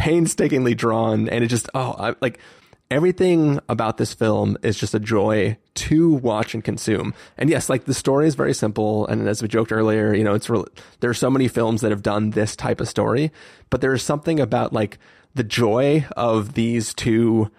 painstakingly 0.00 0.74
drawn 0.74 1.28
and 1.28 1.44
it 1.44 1.48
just 1.48 1.68
oh 1.74 1.94
I, 1.98 2.14
like 2.22 2.38
everything 2.90 3.60
about 3.68 3.98
this 3.98 4.14
film 4.14 4.56
is 4.62 4.78
just 4.78 4.94
a 4.94 4.98
joy 4.98 5.58
to 5.74 6.14
watch 6.14 6.54
and 6.54 6.64
consume. 6.64 7.12
And 7.36 7.50
yes, 7.50 7.68
like 7.68 7.84
the 7.84 7.92
story 7.92 8.26
is 8.26 8.34
very 8.34 8.54
simple. 8.54 9.06
And 9.08 9.28
as 9.28 9.42
we 9.42 9.48
joked 9.48 9.72
earlier, 9.72 10.14
you 10.14 10.24
know, 10.24 10.32
it's 10.32 10.48
real, 10.48 10.66
there 11.00 11.10
are 11.10 11.14
so 11.14 11.30
many 11.30 11.48
films 11.48 11.82
that 11.82 11.90
have 11.90 12.02
done 12.02 12.30
this 12.30 12.56
type 12.56 12.80
of 12.80 12.88
story, 12.88 13.30
but 13.68 13.82
there's 13.82 14.02
something 14.02 14.40
about 14.40 14.72
like 14.72 14.98
the 15.34 15.44
joy 15.44 16.06
of 16.16 16.54
these 16.54 16.94
two 16.94 17.50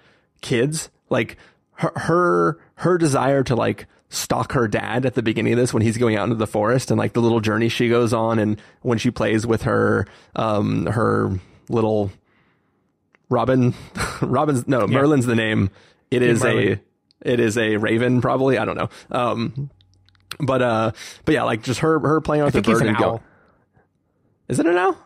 kids, 0.41 0.89
like 1.11 1.37
her, 1.75 1.93
her, 1.95 2.59
her 2.75 2.97
desire 2.97 3.43
to 3.43 3.55
like 3.55 3.85
stalk 4.09 4.51
her 4.53 4.67
dad 4.67 5.05
at 5.05 5.13
the 5.13 5.23
beginning 5.23 5.53
of 5.53 5.59
this 5.59 5.73
when 5.73 5.83
he's 5.83 5.97
going 5.97 6.17
out 6.17 6.23
into 6.23 6.35
the 6.35 6.47
forest 6.47 6.89
and 6.89 6.97
like 6.97 7.13
the 7.13 7.21
little 7.21 7.39
journey 7.39 7.69
she 7.69 7.87
goes 7.87 8.13
on 8.13 8.39
and 8.39 8.59
when 8.81 8.97
she 8.97 9.11
plays 9.11 9.45
with 9.45 9.61
her, 9.61 10.07
um, 10.35 10.87
her 10.87 11.39
little 11.69 12.11
Robin, 13.31 13.73
Robin's 14.21 14.67
no, 14.67 14.81
yeah. 14.81 14.85
Merlin's 14.87 15.25
the 15.25 15.35
name. 15.35 15.71
It 16.11 16.21
is 16.21 16.43
a, 16.43 16.79
it 17.21 17.39
is 17.39 17.57
a 17.57 17.77
raven 17.77 18.21
probably. 18.21 18.57
I 18.57 18.65
don't 18.65 18.77
know. 18.77 18.89
Um, 19.09 19.71
but 20.39 20.61
uh, 20.61 20.91
but 21.25 21.33
yeah, 21.33 21.43
like 21.43 21.63
just 21.63 21.79
her 21.79 21.99
her 21.99 22.21
playing 22.21 22.43
with 22.43 22.53
the 22.53 22.61
bird 22.61 22.85
and 22.85 22.97
go. 22.97 23.21
Is 24.49 24.59
it 24.59 24.67
an 24.67 24.77
owl? 24.77 24.97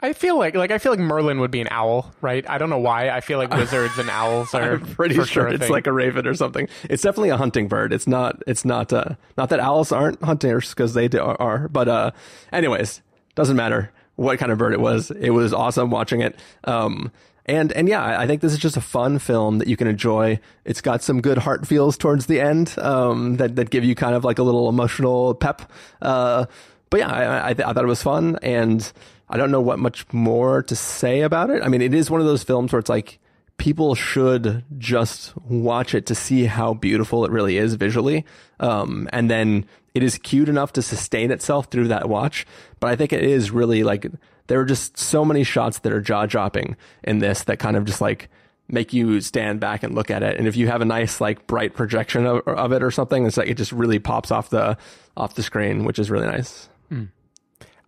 I 0.00 0.14
feel 0.14 0.38
like 0.38 0.54
like 0.54 0.70
I 0.70 0.78
feel 0.78 0.92
like 0.92 0.98
Merlin 0.98 1.40
would 1.40 1.50
be 1.50 1.60
an 1.60 1.68
owl, 1.70 2.12
right? 2.22 2.48
I 2.48 2.56
don't 2.56 2.70
know 2.70 2.78
why. 2.78 3.10
I 3.10 3.20
feel 3.20 3.36
like 3.36 3.50
wizards 3.54 3.98
and 3.98 4.08
owls 4.08 4.54
are. 4.54 4.74
I'm 4.74 4.80
pretty 4.80 5.14
sure, 5.14 5.26
sure 5.26 5.48
it's 5.48 5.68
like 5.68 5.86
a 5.86 5.92
raven 5.92 6.26
or 6.26 6.34
something. 6.34 6.68
It's 6.84 7.02
definitely 7.02 7.30
a 7.30 7.36
hunting 7.36 7.68
bird. 7.68 7.92
It's 7.92 8.06
not. 8.06 8.42
It's 8.46 8.64
not. 8.64 8.92
Uh, 8.92 9.16
not 9.36 9.50
that 9.50 9.60
owls 9.60 9.92
aren't 9.92 10.22
hunters 10.22 10.70
because 10.70 10.94
they 10.94 11.08
do, 11.08 11.20
are. 11.20 11.68
But 11.68 11.88
uh, 11.88 12.10
anyways, 12.50 13.02
doesn't 13.34 13.56
matter 13.56 13.92
what 14.16 14.38
kind 14.38 14.52
of 14.52 14.58
bird 14.58 14.72
it 14.72 14.80
was. 14.80 15.10
It 15.10 15.30
was 15.30 15.52
awesome 15.52 15.90
watching 15.90 16.20
it. 16.20 16.38
Um, 16.64 17.12
and 17.46 17.72
and 17.72 17.88
yeah, 17.88 18.18
I 18.18 18.26
think 18.26 18.40
this 18.40 18.52
is 18.52 18.58
just 18.58 18.76
a 18.76 18.80
fun 18.80 19.18
film 19.18 19.58
that 19.58 19.68
you 19.68 19.76
can 19.76 19.86
enjoy. 19.86 20.40
It's 20.64 20.80
got 20.80 21.02
some 21.02 21.20
good 21.20 21.38
heart 21.38 21.66
feels 21.66 21.98
towards 21.98 22.26
the 22.26 22.40
end 22.40 22.74
um, 22.78 23.36
that 23.36 23.56
that 23.56 23.70
give 23.70 23.84
you 23.84 23.94
kind 23.94 24.14
of 24.14 24.24
like 24.24 24.38
a 24.38 24.42
little 24.42 24.68
emotional 24.68 25.34
pep. 25.34 25.70
Uh, 26.00 26.46
but 26.88 27.00
yeah, 27.00 27.12
I, 27.12 27.50
I, 27.50 27.54
th- 27.54 27.66
I, 27.66 27.72
thought 27.72 27.84
it 27.84 27.88
was 27.88 28.02
fun, 28.02 28.38
and 28.40 28.90
I 29.28 29.36
don't 29.36 29.50
know 29.50 29.60
what 29.60 29.78
much 29.78 30.10
more 30.12 30.62
to 30.62 30.76
say 30.76 31.20
about 31.20 31.50
it. 31.50 31.62
I 31.62 31.68
mean, 31.68 31.82
it 31.82 31.92
is 31.92 32.10
one 32.10 32.20
of 32.20 32.26
those 32.26 32.42
films 32.42 32.72
where 32.72 32.78
it's 32.78 32.88
like 32.88 33.18
people 33.56 33.94
should 33.94 34.64
just 34.78 35.36
watch 35.36 35.94
it 35.94 36.06
to 36.06 36.14
see 36.14 36.44
how 36.44 36.74
beautiful 36.74 37.24
it 37.24 37.30
really 37.30 37.56
is 37.56 37.74
visually, 37.74 38.24
um, 38.60 39.08
and 39.12 39.30
then 39.30 39.66
it 39.94 40.02
is 40.02 40.18
cute 40.18 40.48
enough 40.48 40.72
to 40.72 40.82
sustain 40.82 41.30
itself 41.30 41.66
through 41.66 41.88
that 41.88 42.08
watch. 42.08 42.46
But 42.80 42.90
I 42.90 42.96
think 42.96 43.12
it 43.12 43.22
is 43.22 43.50
really 43.50 43.84
like 43.84 44.06
there 44.46 44.60
are 44.60 44.64
just 44.64 44.98
so 44.98 45.24
many 45.24 45.44
shots 45.44 45.78
that 45.80 45.92
are 45.92 46.00
jaw 46.00 46.26
dropping 46.26 46.76
in 47.02 47.18
this 47.18 47.44
that 47.44 47.58
kind 47.58 47.76
of 47.76 47.84
just 47.84 48.00
like 48.00 48.28
make 48.68 48.92
you 48.92 49.20
stand 49.20 49.60
back 49.60 49.82
and 49.82 49.94
look 49.94 50.10
at 50.10 50.22
it. 50.22 50.38
And 50.38 50.48
if 50.48 50.56
you 50.56 50.66
have 50.68 50.80
a 50.80 50.86
nice 50.86 51.20
like 51.20 51.46
bright 51.46 51.74
projection 51.74 52.26
of, 52.26 52.46
of 52.46 52.72
it 52.72 52.82
or 52.82 52.90
something, 52.90 53.26
it's 53.26 53.36
like 53.36 53.48
it 53.48 53.56
just 53.56 53.72
really 53.72 53.98
pops 53.98 54.30
off 54.30 54.50
the 54.50 54.76
off 55.16 55.34
the 55.34 55.42
screen, 55.42 55.84
which 55.84 55.98
is 55.98 56.10
really 56.10 56.26
nice. 56.26 56.68
Mm. 56.90 57.08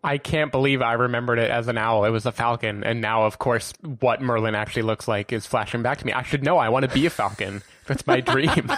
I 0.06 0.18
can't 0.18 0.52
believe 0.52 0.82
I 0.82 0.92
remembered 0.92 1.40
it 1.40 1.50
as 1.50 1.66
an 1.66 1.76
owl. 1.76 2.04
It 2.04 2.10
was 2.10 2.26
a 2.26 2.32
falcon, 2.32 2.84
and 2.84 3.00
now, 3.00 3.24
of 3.24 3.40
course, 3.40 3.74
what 3.98 4.22
Merlin 4.22 4.54
actually 4.54 4.82
looks 4.82 5.08
like 5.08 5.32
is 5.32 5.46
flashing 5.46 5.82
back 5.82 5.98
to 5.98 6.06
me. 6.06 6.12
I 6.12 6.22
should 6.22 6.44
know. 6.44 6.58
I 6.58 6.68
want 6.68 6.88
to 6.88 6.94
be 6.94 7.06
a 7.06 7.10
falcon. 7.10 7.60
That's 7.86 8.06
my 8.06 8.20
dream. 8.20 8.66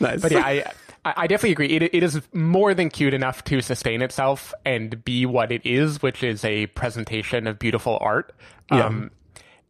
nice. 0.00 0.22
But 0.22 0.30
yeah, 0.30 0.44
I 0.44 0.64
I, 1.04 1.26
definitely 1.26 1.52
agree. 1.52 1.66
It, 1.70 1.82
it 1.82 2.02
is 2.02 2.20
more 2.32 2.74
than 2.74 2.88
cute 2.90 3.12
enough 3.12 3.42
to 3.44 3.60
sustain 3.60 4.02
itself 4.02 4.54
and 4.64 5.04
be 5.04 5.26
what 5.26 5.50
it 5.50 5.62
is, 5.64 6.00
which 6.00 6.22
is 6.22 6.44
a 6.44 6.66
presentation 6.68 7.48
of 7.48 7.58
beautiful 7.58 7.98
art. 8.00 8.32
Yeah. 8.70 8.86
Um, 8.86 9.10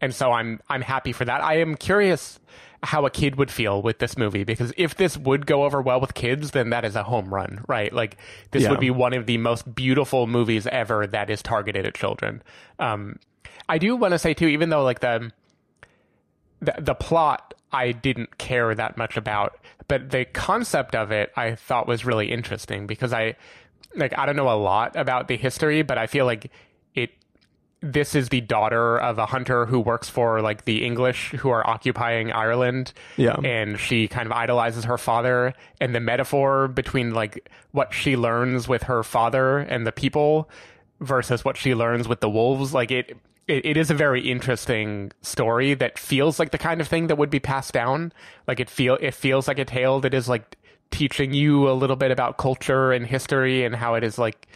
and 0.02 0.14
so 0.14 0.30
I'm 0.32 0.60
I'm 0.68 0.82
happy 0.82 1.12
for 1.12 1.24
that. 1.24 1.42
I 1.42 1.58
am 1.58 1.76
curious 1.76 2.38
how 2.84 3.06
a 3.06 3.10
kid 3.10 3.36
would 3.36 3.50
feel 3.50 3.80
with 3.80 3.98
this 4.00 4.18
movie 4.18 4.42
because 4.44 4.72
if 4.76 4.96
this 4.96 5.16
would 5.16 5.46
go 5.46 5.64
over 5.64 5.80
well 5.80 6.00
with 6.00 6.14
kids, 6.14 6.50
then 6.50 6.70
that 6.70 6.84
is 6.84 6.96
a 6.96 7.04
home 7.04 7.32
run, 7.32 7.64
right? 7.68 7.92
Like 7.92 8.16
this 8.50 8.64
Yeah. 8.64 8.70
would 8.70 8.80
be 8.80 8.90
one 8.90 9.12
of 9.12 9.26
the 9.26 9.38
most 9.38 9.72
beautiful 9.74 10.26
movies 10.26 10.66
ever 10.66 11.06
that 11.06 11.30
is 11.30 11.42
targeted 11.42 11.86
at 11.86 11.94
children. 11.94 12.42
Um, 12.80 13.18
I 13.68 13.78
do 13.78 13.94
want 13.94 14.12
to 14.12 14.18
say 14.18 14.34
too, 14.34 14.48
even 14.48 14.70
though 14.70 14.82
like 14.82 14.98
the, 15.00 15.30
the 16.60 16.74
the 16.78 16.94
plot 16.94 17.54
I 17.72 17.92
didn't 17.92 18.38
care 18.38 18.74
that 18.74 18.96
much 18.96 19.16
about, 19.16 19.58
but 19.88 20.10
the 20.10 20.24
concept 20.24 20.94
of 20.94 21.10
it 21.12 21.32
I 21.36 21.54
thought 21.54 21.86
was 21.86 22.04
really 22.04 22.30
interesting 22.30 22.86
because 22.86 23.12
I 23.12 23.36
like 23.94 24.16
I 24.18 24.26
don't 24.26 24.36
know 24.36 24.50
a 24.50 24.58
lot 24.58 24.96
about 24.96 25.28
the 25.28 25.36
history, 25.36 25.82
but 25.82 25.98
I 25.98 26.06
feel 26.06 26.26
like 26.26 26.50
this 27.82 28.14
is 28.14 28.28
the 28.28 28.40
daughter 28.40 28.98
of 28.98 29.18
a 29.18 29.26
hunter 29.26 29.66
who 29.66 29.80
works 29.80 30.08
for 30.08 30.40
like 30.40 30.64
the 30.64 30.84
English 30.84 31.32
who 31.32 31.50
are 31.50 31.68
occupying 31.68 32.30
Ireland. 32.30 32.92
Yeah. 33.16 33.34
And 33.44 33.78
she 33.78 34.06
kind 34.06 34.26
of 34.26 34.32
idolizes 34.32 34.84
her 34.84 34.96
father 34.96 35.52
and 35.80 35.92
the 35.94 36.00
metaphor 36.00 36.68
between 36.68 37.12
like 37.12 37.50
what 37.72 37.92
she 37.92 38.16
learns 38.16 38.68
with 38.68 38.84
her 38.84 39.02
father 39.02 39.58
and 39.58 39.84
the 39.84 39.90
people 39.90 40.48
versus 41.00 41.44
what 41.44 41.56
she 41.56 41.74
learns 41.74 42.06
with 42.06 42.20
the 42.20 42.30
wolves. 42.30 42.72
Like 42.72 42.92
it, 42.92 43.16
it, 43.48 43.66
it 43.66 43.76
is 43.76 43.90
a 43.90 43.94
very 43.94 44.30
interesting 44.30 45.10
story 45.22 45.74
that 45.74 45.98
feels 45.98 46.38
like 46.38 46.52
the 46.52 46.58
kind 46.58 46.80
of 46.80 46.86
thing 46.86 47.08
that 47.08 47.18
would 47.18 47.30
be 47.30 47.40
passed 47.40 47.72
down. 47.72 48.12
Like 48.46 48.60
it 48.60 48.70
feel, 48.70 48.96
it 49.00 49.12
feels 49.12 49.48
like 49.48 49.58
a 49.58 49.64
tale 49.64 49.98
that 50.00 50.14
is 50.14 50.28
like 50.28 50.56
teaching 50.92 51.34
you 51.34 51.68
a 51.68 51.72
little 51.72 51.96
bit 51.96 52.12
about 52.12 52.38
culture 52.38 52.92
and 52.92 53.04
history 53.04 53.64
and 53.64 53.74
how 53.74 53.94
it 53.94 54.04
is 54.04 54.18
like, 54.18 54.46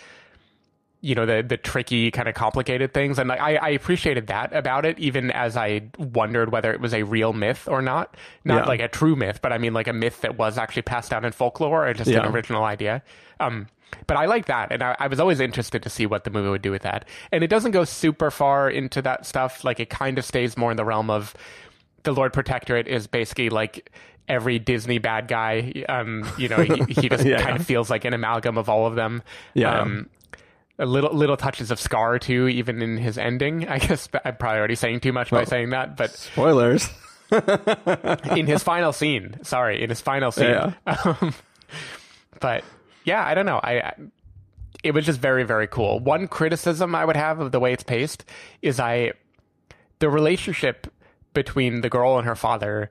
you 1.03 1.15
know 1.15 1.27
the 1.27 1.43
the 1.47 1.57
tricky 1.57 2.11
kind 2.11 2.27
of 2.29 2.35
complicated 2.35 2.93
things 2.95 3.19
and 3.19 3.31
I, 3.31 3.55
I 3.57 3.69
appreciated 3.71 4.29
that 4.29 4.55
about 4.55 4.87
it 4.87 4.99
even 4.99 5.31
as 5.31 5.57
i 5.57 5.83
wondered 5.99 6.51
whether 6.51 6.73
it 6.73 6.81
was 6.81 6.95
a 6.95 7.03
real 7.03 7.33
myth 7.35 7.69
or 7.69 7.83
not 7.83 8.17
not 8.45 8.63
Yeah. 8.65 8.69
like 8.69 8.81
a 8.81 8.89
true 8.89 9.15
myth 9.15 9.41
but 9.43 9.53
i 9.53 9.59
mean 9.59 9.75
like 9.75 9.89
a 9.89 9.93
myth 9.93 10.23
that 10.23 10.39
was 10.39 10.57
actually 10.59 10.83
passed 10.83 11.11
down 11.11 11.25
in 11.25 11.33
folklore 11.33 11.87
or 11.87 11.93
just 11.95 12.11
Yeah. 12.11 12.27
an 12.27 12.33
original 12.35 12.65
idea 12.65 13.03
um 13.41 13.67
but 14.07 14.17
i 14.17 14.25
like 14.25 14.47
that 14.47 14.73
and 14.73 14.83
I, 14.83 14.97
I 14.99 15.07
was 15.09 15.21
always 15.21 15.39
interested 15.39 15.83
to 15.83 15.91
see 15.91 16.07
what 16.07 16.25
the 16.25 16.31
movie 16.31 16.49
would 16.49 16.63
do 16.63 16.71
with 16.71 16.83
that 16.83 17.07
and 17.31 17.45
it 17.45 17.49
doesn't 17.49 17.73
go 17.73 17.85
super 17.85 18.31
far 18.31 18.69
into 18.71 19.03
that 19.03 19.27
stuff 19.27 19.65
like 19.65 19.79
it 19.79 19.91
kind 19.91 20.19
of 20.19 20.25
stays 20.25 20.57
more 20.57 20.71
in 20.71 20.77
the 20.79 20.85
realm 20.85 21.11
of 21.11 21.35
the 22.05 22.13
lord 22.13 22.33
protectorate 22.33 22.89
is 22.89 23.07
basically 23.07 23.51
like 23.51 23.93
every 24.29 24.59
disney 24.59 24.99
bad 24.99 25.29
guy 25.29 25.85
um 25.89 26.27
you 26.37 26.49
know 26.49 26.57
he, 26.57 26.75
he 27.01 27.09
just 27.11 27.25
Yeah. 27.25 27.41
kind 27.43 27.57
of 27.61 27.65
feels 27.67 27.91
like 27.91 28.05
an 28.05 28.13
amalgam 28.15 28.59
of 28.59 28.69
all 28.69 28.87
of 28.87 28.97
them 28.97 29.23
Yeah. 29.55 29.81
um 29.83 30.09
little 30.79 31.15
little 31.15 31.37
touches 31.37 31.71
of 31.71 31.81
scar 31.81 32.19
too, 32.19 32.49
even 32.49 32.83
in 32.83 32.97
his 32.99 33.17
ending. 33.17 33.69
I 33.69 33.79
guess 33.79 34.09
I'm 34.25 34.37
probably 34.37 34.59
already 34.59 34.75
saying 34.75 35.01
too 35.01 35.13
much 35.13 35.31
by 35.31 35.45
saying 35.45 35.71
that, 35.71 35.97
but 35.97 36.11
Spoilers. 36.11 36.89
in 38.37 38.47
his 38.47 38.63
final 38.63 38.93
scene, 38.93 39.39
sorry, 39.43 39.83
in 39.83 39.89
his 39.89 40.01
final 40.01 40.31
scene. 40.31 40.51
Yeah. 40.51 40.73
Um, 40.87 41.35
but 42.41 42.65
yeah, 43.05 43.25
I 43.27 43.35
don't 43.35 43.47
know. 43.47 43.59
I, 43.63 43.81
I 43.81 43.95
it 44.85 44.93
was 44.93 45.07
just 45.07 45.19
very 45.19 45.43
very 45.45 45.67
cool. 45.67 45.99
One 46.01 46.29
criticism 46.29 46.95
I 46.95 47.05
would 47.05 47.17
have 47.17 47.41
of 47.41 47.51
the 47.51 47.59
way 47.59 47.73
it's 47.73 47.83
paced 47.83 48.25
is 48.63 48.79
I 48.79 49.13
the 49.99 50.11
relationship 50.11 50.87
between 51.33 51.81
the 51.81 51.89
girl 51.89 52.19
and 52.19 52.27
her 52.27 52.37
father 52.37 52.91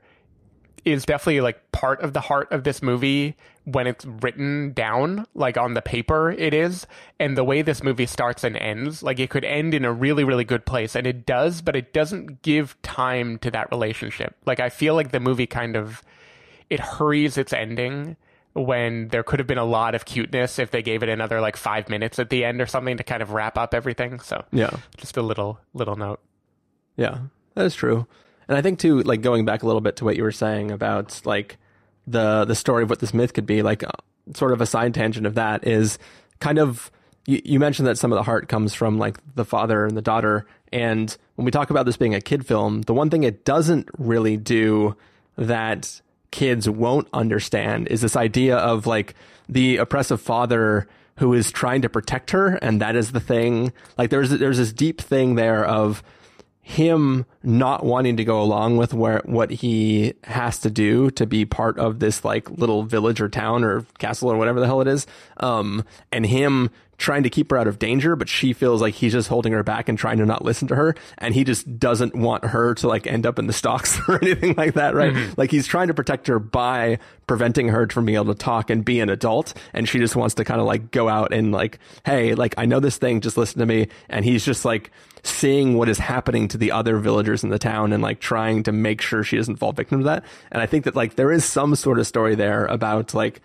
is 0.83 1.05
definitely 1.05 1.41
like 1.41 1.71
part 1.71 2.01
of 2.01 2.13
the 2.13 2.21
heart 2.21 2.51
of 2.51 2.63
this 2.63 2.81
movie 2.81 3.35
when 3.65 3.87
it's 3.87 4.05
written 4.05 4.71
down 4.73 5.25
like 5.33 5.57
on 5.57 5.73
the 5.73 5.81
paper 5.81 6.31
it 6.31 6.53
is 6.53 6.85
and 7.19 7.35
the 7.35 7.43
way 7.43 7.61
this 7.61 7.83
movie 7.83 8.05
starts 8.05 8.43
and 8.43 8.55
ends 8.57 9.01
like 9.03 9.19
it 9.19 9.29
could 9.29 9.43
end 9.43 9.73
in 9.73 9.83
a 9.83 9.91
really 9.91 10.23
really 10.23 10.43
good 10.43 10.65
place 10.65 10.95
and 10.95 11.05
it 11.07 11.25
does 11.25 11.61
but 11.61 11.75
it 11.75 11.91
doesn't 11.91 12.41
give 12.43 12.79
time 12.83 13.37
to 13.39 13.49
that 13.49 13.67
relationship 13.71 14.35
like 14.45 14.59
i 14.59 14.69
feel 14.69 14.93
like 14.93 15.11
the 15.11 15.19
movie 15.19 15.47
kind 15.47 15.75
of 15.75 16.01
it 16.69 16.79
hurries 16.79 17.37
its 17.37 17.53
ending 17.53 18.15
when 18.53 19.09
there 19.09 19.23
could 19.23 19.39
have 19.39 19.47
been 19.47 19.57
a 19.57 19.65
lot 19.65 19.95
of 19.95 20.05
cuteness 20.05 20.59
if 20.59 20.71
they 20.71 20.81
gave 20.81 21.03
it 21.03 21.09
another 21.09 21.41
like 21.41 21.57
5 21.57 21.89
minutes 21.89 22.19
at 22.19 22.29
the 22.29 22.45
end 22.45 22.61
or 22.61 22.65
something 22.67 22.97
to 22.97 23.03
kind 23.03 23.21
of 23.21 23.31
wrap 23.31 23.57
up 23.57 23.73
everything 23.73 24.19
so 24.19 24.45
Yeah. 24.51 24.69
just 24.97 25.17
a 25.17 25.21
little 25.21 25.59
little 25.73 25.95
note 25.95 26.21
Yeah, 26.95 27.17
that 27.55 27.65
is 27.65 27.75
true. 27.75 28.07
And 28.47 28.55
I 28.57 28.61
think 28.61 28.77
too, 28.79 29.01
like 29.01 29.21
going 29.23 29.43
back 29.43 29.63
a 29.63 29.65
little 29.65 29.81
bit 29.81 29.95
to 29.97 30.05
what 30.05 30.15
you 30.15 30.23
were 30.23 30.31
saying 30.31 30.69
about 30.71 31.19
like 31.25 31.57
the 32.07 32.45
the 32.45 32.55
story 32.55 32.83
of 32.83 32.89
what 32.89 32.99
this 32.99 33.13
myth 33.13 33.33
could 33.33 33.45
be, 33.45 33.61
like 33.61 33.83
uh, 33.83 33.91
sort 34.33 34.51
of 34.51 34.61
a 34.61 34.65
side 34.65 34.93
tangent 34.93 35.25
of 35.25 35.35
that 35.35 35.67
is 35.67 35.97
kind 36.39 36.59
of 36.59 36.91
you, 37.25 37.41
you 37.43 37.59
mentioned 37.59 37.87
that 37.87 37.97
some 37.97 38.11
of 38.11 38.17
the 38.17 38.23
heart 38.23 38.47
comes 38.47 38.73
from 38.73 38.97
like 38.97 39.17
the 39.35 39.45
father 39.45 39.85
and 39.85 39.95
the 39.95 40.01
daughter, 40.01 40.45
and 40.71 41.15
when 41.35 41.45
we 41.45 41.51
talk 41.51 41.69
about 41.69 41.85
this 41.85 41.97
being 41.97 42.15
a 42.15 42.21
kid 42.21 42.45
film, 42.45 42.81
the 42.83 42.93
one 42.93 43.09
thing 43.09 43.23
it 43.23 43.45
doesn't 43.45 43.89
really 43.97 44.37
do 44.37 44.95
that 45.37 46.01
kids 46.31 46.69
won't 46.69 47.07
understand 47.13 47.87
is 47.87 48.01
this 48.01 48.15
idea 48.15 48.57
of 48.57 48.85
like 48.85 49.13
the 49.47 49.77
oppressive 49.77 50.19
father 50.19 50.87
who 51.17 51.33
is 51.33 51.49
trying 51.51 51.81
to 51.81 51.89
protect 51.89 52.31
her 52.31 52.55
and 52.61 52.81
that 52.81 52.95
is 52.95 53.11
the 53.11 53.19
thing. 53.19 53.71
Like 53.97 54.09
there's 54.09 54.31
there's 54.31 54.57
this 54.57 54.73
deep 54.73 54.99
thing 54.99 55.35
there 55.35 55.65
of 55.65 56.03
him 56.67 57.27
not 57.43 57.85
wanting 57.85 58.17
to 58.17 58.23
go 58.23 58.41
along 58.41 58.75
with 58.75 58.91
where 58.91 59.21
what 59.25 59.51
he 59.51 60.15
has 60.23 60.57
to 60.57 60.67
do 60.67 61.11
to 61.11 61.27
be 61.27 61.45
part 61.45 61.77
of 61.77 61.99
this 61.99 62.25
like 62.25 62.49
little 62.49 62.81
village 62.81 63.21
or 63.21 63.29
town 63.29 63.63
or 63.63 63.85
castle 63.99 64.31
or 64.31 64.35
whatever 64.35 64.59
the 64.59 64.65
hell 64.65 64.81
it 64.81 64.87
is 64.87 65.05
um 65.37 65.85
and 66.11 66.25
him 66.25 66.71
trying 66.97 67.23
to 67.23 67.29
keep 67.29 67.51
her 67.51 67.57
out 67.57 67.67
of 67.67 67.79
danger 67.79 68.15
but 68.15 68.29
she 68.29 68.53
feels 68.53 68.81
like 68.81 68.93
he's 68.93 69.11
just 69.11 69.27
holding 69.27 69.53
her 69.53 69.63
back 69.63 69.89
and 69.89 69.97
trying 69.97 70.17
to 70.17 70.25
not 70.25 70.43
listen 70.43 70.67
to 70.67 70.75
her. 70.75 70.95
And 71.17 71.33
he 71.33 71.43
just 71.43 71.79
doesn't 71.79 72.15
want 72.15 72.45
her 72.45 72.73
to 72.75 72.87
like 72.87 73.07
end 73.07 73.25
up 73.25 73.39
in 73.39 73.47
the 73.47 73.53
stocks 73.53 73.99
or 74.07 74.21
anything 74.21 74.55
like 74.55 74.75
that 74.75 74.95
right? 74.95 75.13
Mm-hmm. 75.13 75.33
Like 75.37 75.51
he's 75.51 75.67
trying 75.67 75.87
to 75.87 75.93
protect 75.93 76.27
her 76.27 76.39
by 76.39 76.99
preventing 77.27 77.69
her 77.69 77.87
from 77.87 78.05
being 78.05 78.15
able 78.15 78.33
to 78.33 78.35
talk 78.35 78.69
and 78.69 78.85
be 78.85 78.99
an 78.99 79.09
adult. 79.09 79.53
And 79.73 79.87
she 79.87 79.99
just 79.99 80.15
wants 80.15 80.35
to 80.35 80.45
kind 80.45 80.61
of 80.61 80.67
like 80.67 80.91
go 80.91 81.09
out 81.09 81.33
and 81.33 81.51
like 81.51 81.79
hey 82.05 82.35
like 82.35 82.53
i 82.57 82.65
know 82.65 82.79
this 82.79 82.97
thing 82.97 83.21
just 83.21 83.37
listen 83.37 83.59
to 83.59 83.65
me. 83.65 83.87
And 84.09 84.23
he's 84.23 84.45
just 84.45 84.65
like 84.65 84.91
seeing 85.23 85.75
what 85.75 85.89
is 85.89 85.97
happening 85.97 86.47
to 86.49 86.57
the 86.57 86.71
other 86.71 86.97
villagers 86.99 87.43
in 87.43 87.49
the 87.49 87.57
town 87.57 87.91
and 87.93 88.03
like 88.03 88.19
trying 88.19 88.61
to 88.63 88.71
make 88.71 89.01
sure 89.01 89.23
she 89.23 89.37
doesn't 89.37 89.55
fall 89.55 89.71
victim 89.71 89.99
to 89.99 90.05
that. 90.05 90.23
And 90.51 90.61
i 90.61 90.65
think 90.65 90.85
that 90.85 90.95
like 90.95 91.15
there 91.15 91.31
is 91.31 91.43
some 91.43 91.75
sort 91.75 91.99
of 91.99 92.07
story 92.07 92.35
there 92.35 92.65
about 92.65 93.13
like 93.13 93.41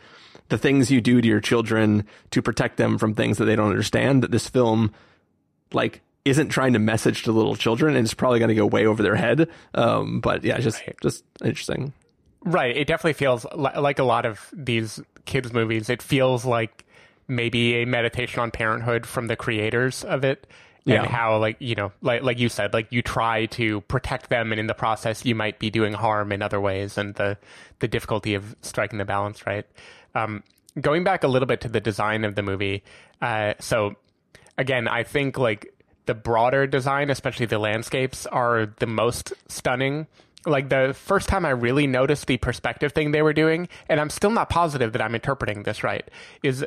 the 0.50 0.58
things 0.58 0.90
you 0.90 1.00
do 1.00 1.20
to 1.20 1.26
your 1.26 1.40
children 1.40 2.04
to 2.30 2.42
protect 2.42 2.76
them 2.76 2.98
from 2.98 3.14
things 3.14 3.38
that 3.38 3.46
they 3.46 3.56
don't 3.56 3.70
understand 3.70 4.22
that 4.22 4.30
this 4.30 4.48
film 4.48 4.92
like 5.72 6.02
isn't 6.24 6.50
trying 6.50 6.74
to 6.74 6.78
message 6.78 7.22
to 7.22 7.32
little 7.32 7.56
children 7.56 7.96
and 7.96 8.04
it's 8.04 8.14
probably 8.14 8.38
going 8.38 8.50
to 8.50 8.54
go 8.54 8.66
way 8.66 8.84
over 8.84 9.02
their 9.02 9.16
head 9.16 9.48
um 9.74 10.20
but 10.20 10.44
yeah 10.44 10.58
just 10.58 10.82
just 11.00 11.24
interesting 11.42 11.92
Right. 12.42 12.74
It 12.76 12.86
definitely 12.86 13.12
feels 13.14 13.44
li- 13.54 13.76
like 13.76 13.98
a 13.98 14.04
lot 14.04 14.24
of 14.24 14.48
these 14.52 15.00
kids' 15.26 15.52
movies. 15.52 15.90
It 15.90 16.00
feels 16.00 16.44
like 16.44 16.84
maybe 17.28 17.82
a 17.82 17.84
meditation 17.84 18.40
on 18.40 18.50
parenthood 18.50 19.06
from 19.06 19.26
the 19.26 19.36
creators 19.36 20.04
of 20.04 20.24
it. 20.24 20.46
Yeah. 20.84 21.02
And 21.02 21.06
how, 21.06 21.38
like, 21.38 21.56
you 21.60 21.74
know, 21.74 21.92
like, 22.00 22.22
like 22.22 22.38
you 22.38 22.48
said, 22.48 22.72
like 22.72 22.90
you 22.90 23.02
try 23.02 23.46
to 23.46 23.82
protect 23.82 24.30
them 24.30 24.50
and 24.50 24.58
in 24.58 24.66
the 24.66 24.74
process 24.74 25.24
you 25.26 25.34
might 25.34 25.58
be 25.58 25.70
doing 25.70 25.92
harm 25.92 26.32
in 26.32 26.40
other 26.40 26.60
ways 26.60 26.96
and 26.96 27.14
the, 27.16 27.36
the 27.80 27.88
difficulty 27.88 28.34
of 28.34 28.56
striking 28.62 28.98
the 28.98 29.04
balance, 29.04 29.46
right? 29.46 29.66
Um, 30.14 30.42
going 30.80 31.04
back 31.04 31.22
a 31.22 31.28
little 31.28 31.46
bit 31.46 31.60
to 31.62 31.68
the 31.68 31.80
design 31.80 32.24
of 32.24 32.34
the 32.34 32.42
movie. 32.42 32.82
Uh, 33.20 33.54
so 33.58 33.94
again, 34.56 34.88
I 34.88 35.02
think 35.02 35.38
like 35.38 35.74
the 36.06 36.14
broader 36.14 36.66
design, 36.66 37.10
especially 37.10 37.46
the 37.46 37.58
landscapes, 37.58 38.26
are 38.26 38.66
the 38.78 38.86
most 38.86 39.32
stunning. 39.48 40.06
Like 40.46 40.70
the 40.70 40.94
first 40.94 41.28
time 41.28 41.44
I 41.44 41.50
really 41.50 41.86
noticed 41.86 42.26
the 42.26 42.38
perspective 42.38 42.92
thing 42.92 43.10
they 43.10 43.22
were 43.22 43.32
doing, 43.34 43.68
and 43.88 44.00
I'm 44.00 44.10
still 44.10 44.30
not 44.30 44.48
positive 44.48 44.92
that 44.92 45.02
I'm 45.02 45.14
interpreting 45.14 45.62
this 45.62 45.84
right, 45.84 46.08
is 46.42 46.64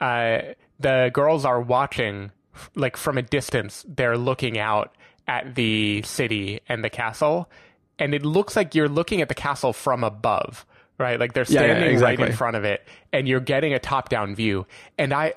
uh, 0.00 0.38
the 0.80 1.10
girls 1.14 1.44
are 1.44 1.60
watching, 1.60 2.32
like 2.74 2.96
from 2.96 3.18
a 3.18 3.22
distance, 3.22 3.84
they're 3.88 4.18
looking 4.18 4.58
out 4.58 4.94
at 5.28 5.54
the 5.54 6.02
city 6.02 6.60
and 6.68 6.84
the 6.84 6.90
castle, 6.90 7.50
and 7.98 8.14
it 8.14 8.24
looks 8.24 8.54
like 8.56 8.74
you're 8.74 8.88
looking 8.88 9.20
at 9.22 9.28
the 9.28 9.34
castle 9.34 9.72
from 9.72 10.04
above, 10.04 10.64
right? 10.98 11.18
Like 11.18 11.32
they're 11.32 11.44
Yeah, 11.48 11.62
yeah, 11.62 11.74
standing 11.78 12.00
right 12.00 12.20
in 12.20 12.32
front 12.32 12.56
of 12.56 12.64
it, 12.64 12.86
and 13.12 13.26
you're 13.26 13.40
getting 13.40 13.72
a 13.74 13.78
top-down 13.78 14.34
view. 14.34 14.66
And 14.98 15.12
I, 15.12 15.32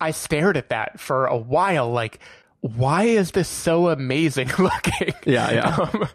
I 0.00 0.12
stared 0.12 0.56
at 0.56 0.70
that 0.70 0.98
for 1.00 1.26
a 1.26 1.36
while, 1.36 1.90
like, 1.90 2.20
why 2.60 3.04
is 3.04 3.32
this 3.32 3.48
so 3.48 3.88
amazing 3.90 4.48
looking? 4.58 5.12
Yeah, 5.26 5.50
yeah. 5.52 5.76
Um, 5.76 6.08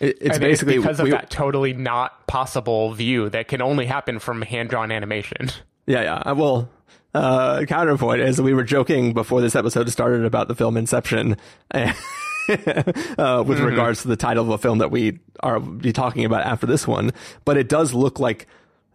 It- 0.00 0.18
it's 0.20 0.38
basically 0.38 0.76
because 0.76 1.00
of 1.00 1.04
we- 1.04 1.10
that 1.12 1.30
totally 1.30 1.72
not 1.72 2.26
possible 2.26 2.92
view 2.92 3.30
that 3.30 3.48
can 3.48 3.62
only 3.62 3.86
happen 3.86 4.18
from 4.18 4.42
hand-drawn 4.42 4.90
animation. 4.92 5.48
Yeah, 5.86 6.02
yeah. 6.02 6.14
Uh, 6.16 6.34
Well, 6.34 6.68
uh, 7.14 7.64
counterpoint 7.66 8.20
is 8.20 8.40
we 8.40 8.54
were 8.54 8.64
joking 8.64 9.12
before 9.14 9.40
this 9.40 9.54
episode 9.56 9.88
started 9.90 10.24
about 10.24 10.48
the 10.48 10.54
film 10.54 10.76
Inception, 10.76 11.36
uh, 11.74 13.44
with 13.46 13.60
regards 13.60 14.02
to 14.02 14.08
the 14.08 14.16
title 14.16 14.44
of 14.44 14.50
a 14.50 14.58
film 14.58 14.78
that 14.78 14.90
we 14.90 15.18
are 15.40 15.60
be 15.60 15.92
talking 15.92 16.24
about 16.24 16.44
after 16.44 16.66
this 16.66 16.86
one. 16.86 17.12
But 17.44 17.56
it 17.56 17.68
does 17.68 17.94
look 17.94 18.18
like 18.18 18.46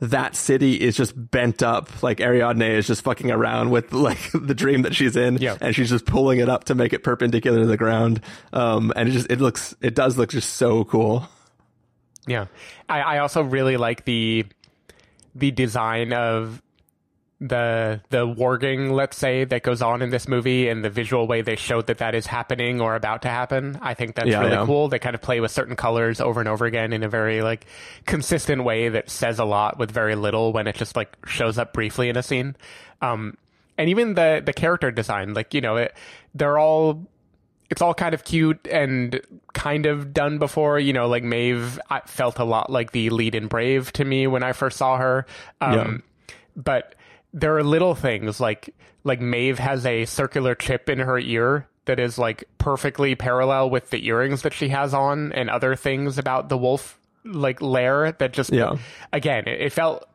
that 0.01 0.35
city 0.35 0.75
is 0.79 0.95
just 0.95 1.13
bent 1.31 1.61
up. 1.61 2.01
Like 2.03 2.19
Ariadne 2.19 2.61
is 2.61 2.87
just 2.87 3.01
fucking 3.03 3.31
around 3.31 3.69
with 3.69 3.91
like 3.93 4.19
the 4.33 4.53
dream 4.55 4.83
that 4.83 4.95
she's 4.95 5.15
in, 5.15 5.37
Yeah. 5.37 5.57
and 5.61 5.75
she's 5.75 5.89
just 5.89 6.05
pulling 6.05 6.39
it 6.39 6.49
up 6.49 6.65
to 6.65 6.75
make 6.75 6.93
it 6.93 7.03
perpendicular 7.03 7.59
to 7.59 7.65
the 7.65 7.77
ground. 7.77 8.21
Um, 8.53 8.93
and 8.95 9.09
it 9.09 9.11
just 9.13 9.29
it 9.31 9.41
looks 9.41 9.75
it 9.81 9.95
does 9.95 10.17
look 10.17 10.29
just 10.29 10.53
so 10.53 10.83
cool. 10.85 11.27
Yeah, 12.27 12.45
I, 12.87 13.01
I 13.01 13.17
also 13.19 13.41
really 13.41 13.77
like 13.77 14.05
the 14.05 14.45
the 15.35 15.51
design 15.51 16.13
of 16.13 16.61
the 17.41 18.01
the 18.09 18.27
warging, 18.27 18.91
let's 18.91 19.17
say, 19.17 19.45
that 19.45 19.63
goes 19.63 19.81
on 19.81 20.01
in 20.01 20.09
this 20.09 20.27
movie 20.27 20.67
and 20.67 20.83
the 20.83 20.89
visual 20.89 21.25
way 21.25 21.41
they 21.41 21.55
showed 21.55 21.87
that 21.87 21.99
that 21.99 22.13
is 22.13 22.25
happening 22.25 22.81
or 22.81 22.95
about 22.95 23.21
to 23.21 23.29
happen. 23.29 23.77
I 23.81 23.93
think 23.93 24.15
that's 24.15 24.27
Yeah, 24.27 24.41
really 24.41 24.51
yeah. 24.53 24.65
cool. 24.65 24.89
They 24.89 24.99
kind 24.99 25.15
of 25.15 25.21
play 25.21 25.39
with 25.39 25.51
certain 25.51 25.75
colors 25.77 26.19
over 26.19 26.41
and 26.41 26.49
over 26.49 26.65
again 26.65 26.91
in 26.91 27.01
a 27.03 27.07
very 27.09 27.41
like 27.41 27.65
consistent 28.05 28.63
way 28.65 28.89
that 28.89 29.09
says 29.09 29.39
a 29.39 29.45
lot 29.45 29.79
with 29.79 29.89
very 29.91 30.15
little 30.15 30.51
when 30.51 30.67
it 30.67 30.75
just 30.75 30.95
like 30.97 31.15
shows 31.25 31.57
up 31.57 31.71
briefly 31.71 32.09
in 32.09 32.17
a 32.17 32.23
scene. 32.23 32.55
Um, 33.01 33.37
and 33.77 33.89
even 33.89 34.15
the 34.15 34.41
the 34.45 34.51
character 34.53 34.91
design, 34.91 35.33
like 35.33 35.53
you 35.53 35.61
know, 35.61 35.77
it, 35.77 35.95
they're 36.35 36.57
all 36.59 37.07
it's 37.69 37.81
all 37.81 37.93
kind 37.93 38.13
of 38.13 38.25
cute 38.25 38.67
and 38.69 39.21
kind 39.53 39.85
of 39.85 40.13
done 40.13 40.39
before. 40.39 40.77
You 40.77 40.91
know, 40.91 41.07
like 41.07 41.23
Maeve 41.23 41.79
I 41.89 42.01
felt 42.01 42.37
a 42.39 42.43
lot 42.43 42.69
like 42.69 42.91
the 42.91 43.09
lead 43.11 43.33
in 43.35 43.47
Brave 43.47 43.93
to 43.93 44.03
me 44.03 44.27
when 44.27 44.43
I 44.43 44.51
first 44.51 44.75
saw 44.77 44.97
her. 44.97 45.25
Um, 45.61 46.03
But 46.57 46.95
there 47.33 47.55
are 47.57 47.63
little 47.63 47.95
things 47.95 48.39
like 48.39 48.73
like 49.03 49.21
Maeve 49.21 49.59
has 49.59 49.85
a 49.85 50.05
circular 50.05 50.55
chip 50.55 50.89
in 50.89 50.99
her 50.99 51.17
ear 51.19 51.67
that 51.85 51.99
is 51.99 52.17
like 52.17 52.43
perfectly 52.57 53.15
parallel 53.15 53.69
with 53.69 53.89
the 53.89 54.05
earrings 54.07 54.41
that 54.43 54.53
she 54.53 54.69
has 54.69 54.93
on, 54.93 55.31
and 55.33 55.49
other 55.49 55.75
things 55.75 56.17
about 56.17 56.49
the 56.49 56.57
wolf 56.57 56.99
like 57.25 57.61
lair 57.61 58.11
that 58.13 58.33
just 58.33 58.51
Yeah. 58.51 58.77
again 59.13 59.47
it, 59.47 59.61
it 59.61 59.73
felt 59.73 60.05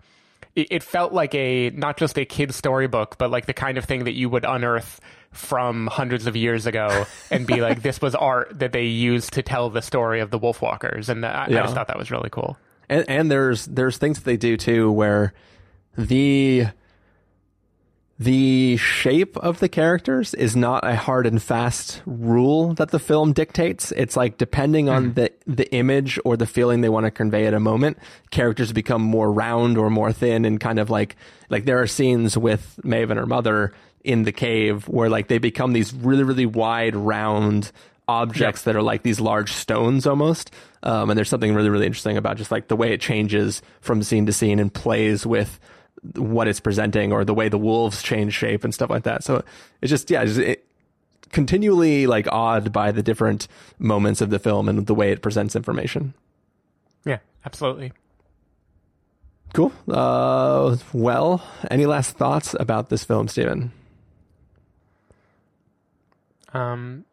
it, 0.57 0.69
it 0.71 0.83
felt 0.83 1.13
like 1.13 1.35
a 1.35 1.71
not 1.71 1.97
just 1.97 2.17
a 2.19 2.25
kid's 2.25 2.57
storybook, 2.57 3.19
but 3.19 3.31
like 3.31 3.47
the 3.47 3.53
kind 3.55 3.77
of 3.79 3.85
thing 3.85 4.05
that 4.05 4.13
you 4.15 4.29
would 4.29 4.45
unearth 4.45 5.01
from 5.33 5.89
hundreds 5.89 6.27
of 6.29 6.37
years 6.37 6.65
ago 6.67 7.07
and 7.31 7.45
be 7.45 7.61
like, 7.61 7.83
this 7.89 8.01
was 8.01 8.15
art 8.15 8.57
that 8.61 8.71
they 8.73 8.85
used 8.85 9.33
to 9.33 9.43
tell 9.43 9.69
the 9.69 9.83
story 9.83 10.21
of 10.21 10.31
the 10.31 10.39
Wolfwalkers, 10.39 11.09
and 11.09 11.27
I, 11.27 11.47
I 11.47 11.49
Yeah. 11.49 11.63
just 11.63 11.75
thought 11.75 11.89
that 11.89 11.99
was 11.99 12.11
really 12.13 12.31
cool. 12.31 12.57
and 12.89 13.05
and 13.09 13.31
there's 13.31 13.67
there's 13.67 13.99
things 13.99 14.19
that 14.19 14.25
they 14.25 14.37
do 14.37 14.57
too 14.57 14.93
where 14.93 15.33
the 15.99 16.67
the 18.19 18.77
shape 18.77 19.37
of 19.39 19.59
the 19.59 19.69
characters 19.69 20.35
is 20.35 20.55
not 20.55 20.87
a 20.87 20.95
hard 20.95 21.27
and 21.27 21.43
fast 21.43 22.01
rule 22.07 22.75
that 22.75 22.91
the 22.91 23.01
film 23.01 23.33
dictates. 23.33 23.91
It's 23.93 24.17
like 24.17 24.39
depending 24.39 24.89
on 24.89 25.15
the 25.15 25.33
the 25.47 25.73
image 25.75 26.19
or 26.25 26.37
the 26.37 26.47
feeling 26.47 26.81
they 26.81 26.89
want 26.89 27.07
to 27.07 27.11
convey 27.11 27.47
at 27.47 27.55
a 27.55 27.61
moment, 27.61 27.99
characters 28.31 28.73
become 28.73 29.03
more 29.03 29.33
round 29.33 29.77
or 29.77 29.91
more 29.91 30.13
thin 30.13 30.45
and 30.45 30.61
kind 30.61 30.79
of 30.79 30.91
like 30.91 31.17
like 31.51 31.65
there 31.65 31.81
are 31.81 31.89
scenes 31.89 32.39
with 32.39 32.79
Maeve 32.85 33.11
and 33.11 33.19
her 33.19 33.27
mother 33.27 33.73
in 34.05 34.23
the 34.23 34.33
cave 34.33 34.87
where 34.89 35.09
like 35.09 35.27
they 35.27 35.39
become 35.39 35.73
these 35.73 35.93
really 35.93 36.23
really 36.23 36.47
wide 36.47 36.95
round 36.95 37.73
objects 38.07 38.63
that 38.63 38.77
are 38.77 38.83
like 38.83 39.03
these 39.03 39.19
large 39.19 39.53
stones 39.53 40.07
almost. 40.07 40.53
Um, 40.83 41.11
and 41.11 41.17
there's 41.17 41.31
something 41.31 41.55
really, 41.55 41.71
really 41.71 41.87
interesting 41.87 42.17
about 42.17 42.37
just 42.37 42.51
like 42.51 42.69
the 42.69 42.77
way 42.77 42.93
it 42.93 43.01
changes 43.01 43.63
from 43.81 44.03
scene 44.03 44.27
to 44.27 44.33
scene 44.33 44.59
and 44.59 44.73
plays 44.73 45.27
with 45.27 45.59
what 46.17 46.49
it's 46.49 46.61
presenting 46.61 47.13
or 47.13 47.25
the 47.25 47.35
way 47.35 47.49
the 47.49 47.59
wolves 47.59 48.03
change 48.03 48.35
shape 48.35 48.65
and 48.65 48.75
stuff 48.75 48.91
like 48.91 49.05
that. 49.05 49.25
So 49.25 49.43
it's 49.81 49.91
just, 49.91 50.11
yeah, 50.11 50.23
it's 50.23 50.37
it, 50.37 50.67
continually 51.31 52.07
like 52.07 52.27
awed 52.31 52.73
by 52.73 52.93
the 52.93 53.03
different 53.03 53.49
moments 53.79 54.21
of 54.21 54.31
the 54.31 54.39
film 54.39 54.69
and 54.69 54.87
the 54.87 54.95
way 54.95 55.11
it 55.11 55.23
presents 55.23 55.57
information. 55.57 56.15
Yeah, 57.05 57.19
absolutely. 57.45 57.93
Cool. 59.53 59.73
Uh, 59.89 60.77
well, 60.93 61.43
any 61.71 61.87
last 61.87 62.17
thoughts 62.17 62.57
about 62.59 62.89
this 62.89 63.05
film, 63.05 63.29
Stephen? 63.29 63.73
Um, 66.53 67.05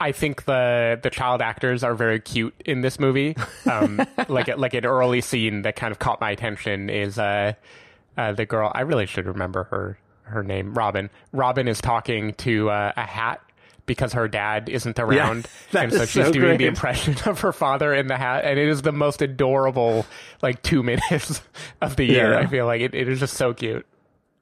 I 0.00 0.12
think 0.12 0.44
the 0.44 0.98
the 1.02 1.10
child 1.10 1.40
actors 1.40 1.82
are 1.82 1.94
very 1.94 2.20
cute 2.20 2.54
in 2.66 2.82
this 2.82 2.98
movie. 2.98 3.36
Um, 3.70 4.04
like 4.28 4.48
like 4.58 4.74
an 4.74 4.84
early 4.84 5.22
scene 5.22 5.62
that 5.62 5.76
kind 5.76 5.92
of 5.92 5.98
caught 5.98 6.20
my 6.20 6.30
attention 6.30 6.90
is 6.90 7.18
uh, 7.18 7.54
uh, 8.16 8.32
the 8.32 8.46
girl. 8.46 8.70
I 8.74 8.82
really 8.82 9.06
should 9.06 9.26
remember 9.26 9.64
her 9.64 9.98
her 10.22 10.42
name. 10.42 10.74
Robin. 10.74 11.10
Robin 11.32 11.68
is 11.68 11.80
talking 11.80 12.32
to 12.34 12.70
uh, 12.70 12.92
a 12.96 13.02
hat 13.02 13.40
because 13.86 14.14
her 14.14 14.26
dad 14.28 14.68
isn't 14.70 14.98
around, 14.98 15.46
that 15.72 15.84
and 15.84 15.92
so 15.92 16.06
she's 16.06 16.24
so 16.26 16.32
doing 16.32 16.56
the 16.56 16.66
impression 16.66 17.14
of 17.26 17.40
her 17.40 17.52
father 17.52 17.92
in 17.92 18.06
the 18.06 18.16
hat, 18.16 18.44
and 18.44 18.58
it 18.58 18.68
is 18.68 18.80
the 18.82 18.92
most 18.92 19.20
adorable 19.20 20.06
like 20.42 20.62
two 20.62 20.82
minutes 20.82 21.42
of 21.82 21.96
the 21.96 22.04
year. 22.04 22.32
Yeah. 22.32 22.38
I 22.38 22.46
feel 22.46 22.64
like 22.66 22.80
it, 22.80 22.94
it 22.94 23.08
is 23.08 23.20
just 23.20 23.34
so 23.34 23.52
cute. 23.52 23.86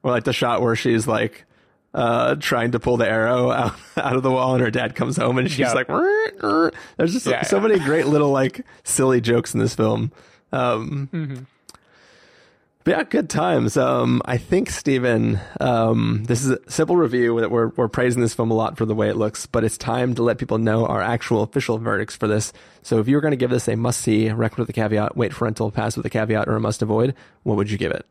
Or 0.01 0.11
like 0.11 0.23
the 0.23 0.33
shot 0.33 0.61
where 0.61 0.75
she's 0.75 1.07
like 1.07 1.45
uh, 1.93 2.35
trying 2.35 2.71
to 2.71 2.79
pull 2.79 2.97
the 2.97 3.07
arrow 3.09 3.51
out, 3.51 3.73
out 3.97 4.15
of 4.15 4.23
the 4.23 4.31
wall 4.31 4.53
and 4.55 4.63
her 4.63 4.71
dad 4.71 4.95
comes 4.95 5.17
home 5.17 5.37
and 5.37 5.49
she's 5.49 5.59
Yeah. 5.59 5.73
like, 5.73 5.87
"Rrr, 5.87 6.37
rrr." 6.39 6.73
there's 6.97 7.13
just 7.13 7.25
so, 7.25 7.31
Yeah, 7.31 7.43
so 7.43 7.57
yeah. 7.57 7.67
many 7.67 7.79
great 7.79 8.07
little 8.07 8.31
like 8.31 8.65
silly 8.83 9.19
jokes 9.21 9.53
in 9.53 9.59
this 9.59 9.75
film. 9.75 10.11
Um, 10.51 11.09
Mm-hmm. 11.13 11.43
Yeah, 12.85 13.03
good 13.03 13.29
times. 13.29 13.77
Um, 13.77 14.21
I 14.25 14.37
think 14.37 14.69
Stephen, 14.69 15.39
um, 15.59 16.23
this 16.25 16.43
is 16.43 16.51
a 16.51 16.59
simple 16.71 16.95
review 16.97 17.39
that 17.39 17.51
we're, 17.51 17.69
we're 17.69 17.87
praising 17.87 18.21
this 18.21 18.33
film 18.33 18.51
a 18.51 18.53
lot 18.53 18.77
for 18.77 18.85
the 18.85 18.95
way 18.95 19.09
it 19.09 19.15
looks, 19.15 19.45
but 19.45 19.63
it's 19.63 19.77
time 19.77 20.15
to 20.15 20.23
let 20.23 20.37
people 20.37 20.57
know 20.57 20.85
our 20.85 21.01
actual 21.01 21.43
official 21.43 21.77
verdicts 21.77 22.15
for 22.15 22.27
this. 22.27 22.51
So 22.81 22.99
if 22.99 23.07
you 23.07 23.15
were 23.15 23.21
going 23.21 23.31
to 23.31 23.37
give 23.37 23.49
this 23.51 23.67
a 23.67 23.75
must 23.75 24.01
see, 24.01 24.29
record 24.31 24.59
with 24.59 24.69
a 24.69 24.73
caveat, 24.73 25.15
wait 25.15 25.33
for 25.33 25.45
rental, 25.45 25.71
pass 25.71 25.95
with 25.95 26.05
a 26.05 26.09
caveat, 26.09 26.47
or 26.47 26.55
a 26.55 26.59
must 26.59 26.81
avoid, 26.81 27.15
what 27.43 27.57
would 27.57 27.69
you 27.71 27.77
give? 27.77 27.91
It- 27.91 28.05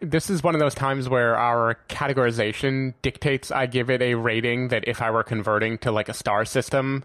This 0.00 0.28
is 0.28 0.42
one 0.42 0.54
of 0.56 0.60
those 0.60 0.74
times 0.74 1.08
where 1.08 1.36
our 1.36 1.78
categorization 1.88 2.94
dictates 3.02 3.50
I 3.52 3.66
give 3.66 3.90
it 3.90 4.02
a 4.02 4.14
rating 4.14 4.68
that 4.68 4.88
if 4.88 5.00
I 5.00 5.10
were 5.12 5.22
converting 5.22 5.78
to 5.78 5.92
like 5.92 6.08
a 6.08 6.14
star 6.14 6.44
system 6.44 7.04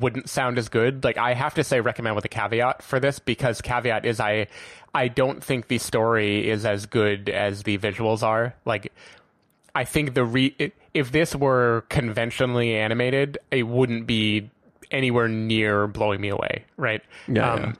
wouldn't 0.00 0.28
sound 0.28 0.58
as 0.58 0.68
good. 0.68 1.04
Like 1.04 1.16
I 1.16 1.34
have 1.34 1.54
to 1.54 1.64
say 1.64 1.80
recommend 1.80 2.16
with 2.16 2.24
a 2.24 2.28
caveat 2.28 2.82
for 2.82 2.98
this 2.98 3.18
because 3.18 3.60
caveat 3.60 4.04
is 4.04 4.20
I 4.20 4.48
I 4.94 5.08
don't 5.08 5.42
think 5.42 5.68
the 5.68 5.78
story 5.78 6.48
is 6.48 6.64
as 6.66 6.86
good 6.86 7.28
as 7.28 7.62
the 7.62 7.78
visuals 7.78 8.22
are. 8.22 8.54
Like 8.64 8.92
I 9.74 9.84
think 9.84 10.14
the 10.14 10.24
re 10.24 10.72
if 10.94 11.12
this 11.12 11.34
were 11.36 11.84
conventionally 11.88 12.74
animated, 12.74 13.38
it 13.50 13.64
wouldn't 13.64 14.06
be 14.06 14.50
anywhere 14.90 15.28
near 15.28 15.86
blowing 15.86 16.20
me 16.20 16.28
away, 16.28 16.64
right? 16.76 17.02
Yeah, 17.28 17.52
Um, 17.52 17.76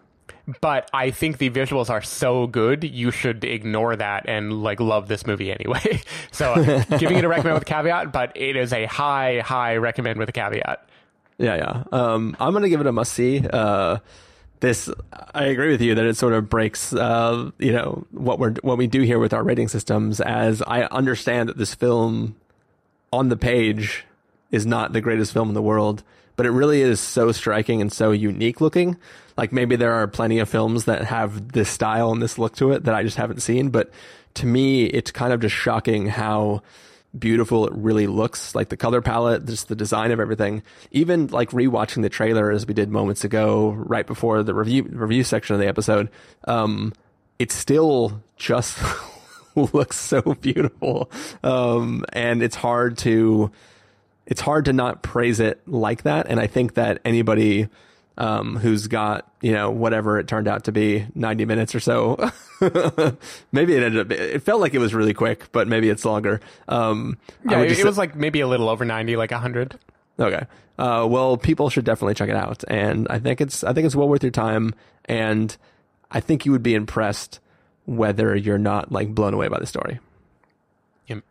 But 0.61 0.89
I 0.93 1.11
think 1.11 1.39
the 1.39 1.51
visuals 1.51 1.91
are 1.91 2.03
so 2.03 2.47
good, 2.47 2.85
you 2.85 3.11
should 3.11 3.43
ignore 3.43 3.97
that 3.97 4.29
and 4.29 4.63
like 4.63 4.79
love 4.79 5.09
this 5.09 5.27
movie 5.27 5.51
anyway. 5.51 6.03
so 6.31 6.55
giving 6.99 7.17
it 7.19 7.25
a 7.25 7.29
recommend 7.29 7.55
with 7.55 7.63
a 7.63 7.67
caveat, 7.67 8.13
but 8.13 8.33
it 8.37 8.55
is 8.57 8.73
a 8.73 8.85
high, 8.87 9.41
high 9.41 9.77
recommend 9.77 10.19
with 10.19 10.29
a 10.29 10.33
caveat. 10.33 10.87
Yeah, 11.39 11.57
yeah. 11.57 11.83
Um, 11.93 12.37
I'm 12.41 12.53
gonna 12.53 12.69
give 12.69 12.81
it 12.81 12.87
a 12.87 12.93
must 12.93 13.13
see. 13.13 13.43
Uh, 13.47 13.99
this, 14.61 14.89
I 15.35 15.45
agree 15.45 15.71
with 15.71 15.83
you 15.83 15.95
that 15.95 16.05
it 16.07 16.17
sort 16.17 16.33
of 16.33 16.49
breaks, 16.49 16.93
uh, 16.93 17.51
you 17.59 17.73
know, 17.73 18.07
what 18.11 18.39
we're 18.39 18.55
what 18.63 18.79
we 18.79 18.87
do 18.87 19.03
here 19.03 19.19
with 19.19 19.35
our 19.35 19.43
rating 19.43 19.69
systems. 19.69 20.21
As 20.21 20.63
I 20.63 20.85
understand 20.85 21.49
that 21.49 21.59
this 21.59 21.75
film, 21.75 22.37
on 23.13 23.29
the 23.29 23.37
page, 23.37 24.05
is 24.51 24.67
not 24.67 24.93
the 24.93 25.01
greatest 25.01 25.33
film 25.33 25.49
in 25.49 25.55
the 25.55 25.63
world, 25.63 26.03
but 26.37 26.47
it 26.47 26.51
really 26.51 26.81
is 26.81 27.01
so 27.01 27.33
striking 27.33 27.81
and 27.81 27.93
so 27.93 28.13
unique 28.13 28.61
looking. 28.61 28.97
Like 29.37 29.53
maybe 29.53 29.77
there 29.77 29.93
are 29.93 30.07
plenty 30.07 30.39
of 30.39 30.49
films 30.49 30.87
that 30.87 31.05
have 31.05 31.53
this 31.53 31.69
style 31.69 32.11
and 32.13 32.23
this 32.23 32.39
look 32.39 32.57
to 32.57 32.73
it 32.73 32.85
that 32.85 32.95
I 32.95 33.03
just 33.03 33.19
haven't 33.19 33.41
seen, 33.41 33.69
but 33.69 33.91
to 34.35 34.47
me, 34.47 34.85
it's 34.85 35.11
kind 35.11 35.33
of 35.33 35.41
just 35.41 35.55
shocking 35.55 36.07
how 36.07 36.63
beautiful 37.19 37.67
it 37.67 37.73
really 37.75 38.07
looks. 38.07 38.55
Like 38.55 38.69
the 38.69 38.77
color 38.77 39.01
palette, 39.01 39.47
just 39.47 39.69
the 39.69 39.77
design 39.77 40.11
of 40.11 40.21
everything. 40.21 40.63
Even 40.91 41.29
like 41.29 41.51
rewatching 41.51 42.03
the 42.03 42.09
trailer 42.09 42.51
as 42.51 42.67
we 42.67 42.75
did 42.75 42.91
moments 42.91 43.25
ago, 43.25 43.71
right 43.71 44.07
before 44.07 44.43
the 44.43 44.55
review 44.55 44.85
review 44.85 45.25
section 45.25 45.55
of 45.55 45.61
the 45.61 45.69
episode, 45.69 46.11
um, 46.45 46.93
it 47.39 47.53
still 47.53 48.23
just 48.37 48.79
looks 49.55 49.97
so 49.99 50.21
beautiful. 50.41 51.11
Um, 51.43 52.05
and 52.13 52.43
it's 52.43 52.57
hard 52.57 52.99
to 52.99 53.51
it's 54.27 54.41
hard 54.41 54.65
to 54.67 54.73
not 54.73 55.03
praise 55.03 55.41
it 55.41 55.61
like 55.67 56.03
that. 56.03 56.27
And 56.29 56.41
I 56.41 56.47
think 56.47 56.75
that 56.75 57.01
anybody 57.05 57.69
um, 58.19 58.57
who's 58.57 58.87
got 58.87 59.31
you 59.43 59.53
know 59.53 59.71
whatever 59.71 60.19
it 60.19 60.27
turned 60.27 60.49
out 60.49 60.65
to 60.65 60.73
be 60.73 61.07
90 61.15 61.45
minutes 61.45 61.75
or 61.75 61.81
so 61.81 62.17
maybe 63.53 63.75
it 63.75 63.83
ended 63.83 64.01
up 64.01 64.11
it 64.11 64.43
felt 64.43 64.61
like 64.61 64.73
it 64.73 64.79
was 64.79 64.95
really 64.95 65.13
quick 65.13 65.53
but 65.53 65.69
maybe 65.69 65.91
it's 65.91 66.05
longer 66.05 66.41
um 66.69 67.19
Yeah, 67.45 67.61
it, 67.61 67.69
just 67.69 67.81
it 67.81 67.85
was 67.85 67.99
like 67.99 68.17
maybe 68.17 68.41
a 68.41 68.49
little 68.49 68.69
over 68.71 68.85
90, 68.85 69.17
like 69.17 69.31
100. 69.31 69.79
Okay. 70.19 70.47
Uh, 70.79 71.07
well, 71.09 71.37
people 71.37 71.69
should 71.71 71.85
definitely 71.85 72.15
check 72.15 72.29
it 72.29 72.37
out, 72.37 72.63
and 72.69 73.07
I 73.09 73.19
think 73.19 73.41
it's 73.41 73.65
I 73.65 73.73
think 73.73 73.87
it's 73.87 73.95
well 73.97 74.09
worth 74.09 74.23
your 74.23 74.31
time, 74.31 74.75
and 75.07 75.55
I 76.11 76.21
think 76.21 76.45
you 76.47 76.53
would 76.53 76.63
be 76.63 76.75
impressed 76.75 77.41
whether 77.87 78.35
you're 78.37 78.59
not 78.59 78.91
like 78.93 79.15
blown 79.15 79.33
away 79.35 79.49
by 79.49 79.59
the 79.59 79.67
story. 79.67 80.01
Yep. 81.07 81.23